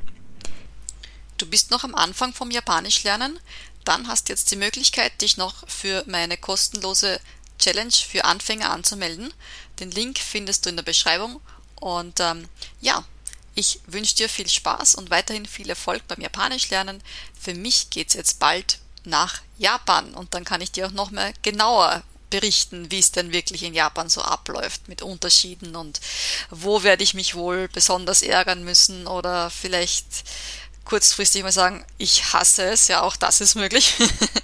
du 1.36 1.46
bist 1.46 1.70
noch 1.70 1.84
am 1.84 1.94
Anfang 1.94 2.32
vom 2.32 2.50
Japanisch 2.50 3.02
lernen, 3.04 3.38
dann 3.84 4.08
hast 4.08 4.28
du 4.28 4.32
jetzt 4.32 4.50
die 4.50 4.56
Möglichkeit, 4.56 5.20
dich 5.20 5.36
noch 5.36 5.68
für 5.68 6.04
meine 6.06 6.36
kostenlose 6.36 7.18
Challenge 7.60 7.92
für 7.92 8.24
Anfänger 8.24 8.70
anzumelden. 8.70 9.32
Den 9.78 9.90
Link 9.90 10.18
findest 10.18 10.66
du 10.66 10.70
in 10.70 10.76
der 10.76 10.82
Beschreibung. 10.82 11.40
Und 11.76 12.20
ähm, 12.20 12.48
ja, 12.80 13.04
ich 13.54 13.80
wünsche 13.86 14.16
dir 14.16 14.28
viel 14.28 14.48
Spaß 14.48 14.94
und 14.94 15.10
weiterhin 15.10 15.46
viel 15.46 15.70
Erfolg 15.70 16.06
beim 16.08 16.20
Japanisch 16.20 16.70
lernen. 16.70 17.02
Für 17.38 17.54
mich 17.54 17.90
geht's 17.90 18.14
jetzt 18.14 18.38
bald 18.38 18.78
nach 19.04 19.40
Japan 19.58 20.14
und 20.14 20.34
dann 20.34 20.44
kann 20.44 20.60
ich 20.60 20.72
dir 20.72 20.86
auch 20.86 20.92
noch 20.92 21.10
mal 21.10 21.32
genauer 21.42 22.02
berichten, 22.30 22.90
wie 22.90 23.00
es 23.00 23.12
denn 23.12 23.32
wirklich 23.32 23.62
in 23.62 23.74
Japan 23.74 24.08
so 24.08 24.22
abläuft 24.22 24.88
mit 24.88 25.02
Unterschieden 25.02 25.74
und 25.74 26.00
wo 26.50 26.82
werde 26.82 27.02
ich 27.02 27.14
mich 27.14 27.34
wohl 27.34 27.68
besonders 27.68 28.22
ärgern 28.22 28.62
müssen 28.62 29.06
oder 29.06 29.50
vielleicht 29.50 30.06
kurzfristig 30.84 31.42
mal 31.42 31.52
sagen, 31.52 31.84
ich 31.98 32.32
hasse 32.32 32.64
es, 32.64 32.88
ja 32.88 33.02
auch 33.02 33.16
das 33.16 33.40
ist 33.40 33.56
möglich, 33.56 33.94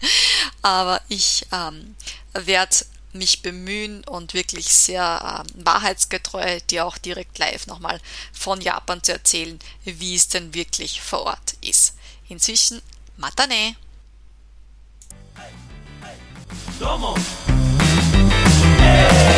aber 0.63 1.01
ich 1.09 1.47
ähm, 1.53 1.95
werde 2.35 2.77
mich 3.19 3.43
bemühen 3.43 4.05
und 4.05 4.35
wirklich 4.35 4.69
sehr 4.69 5.45
äh, 5.47 5.65
wahrheitsgetreu 5.65 6.61
dir 6.71 6.87
auch 6.87 6.99
direkt 6.99 7.39
live 7.39 7.67
nochmal 7.67 8.01
von 8.33 8.61
Japan 8.61 9.03
zu 9.03 9.13
erzählen, 9.13 9.59
wie 9.85 10.15
es 10.15 10.29
denn 10.29 10.55
wirklich 10.55 11.01
vor 11.01 11.23
Ort 11.23 11.55
ist. 11.61 11.95
Inzwischen, 12.29 12.83
Matane! 13.17 13.77
Domo. 16.79 17.15
Hey. 18.79 19.36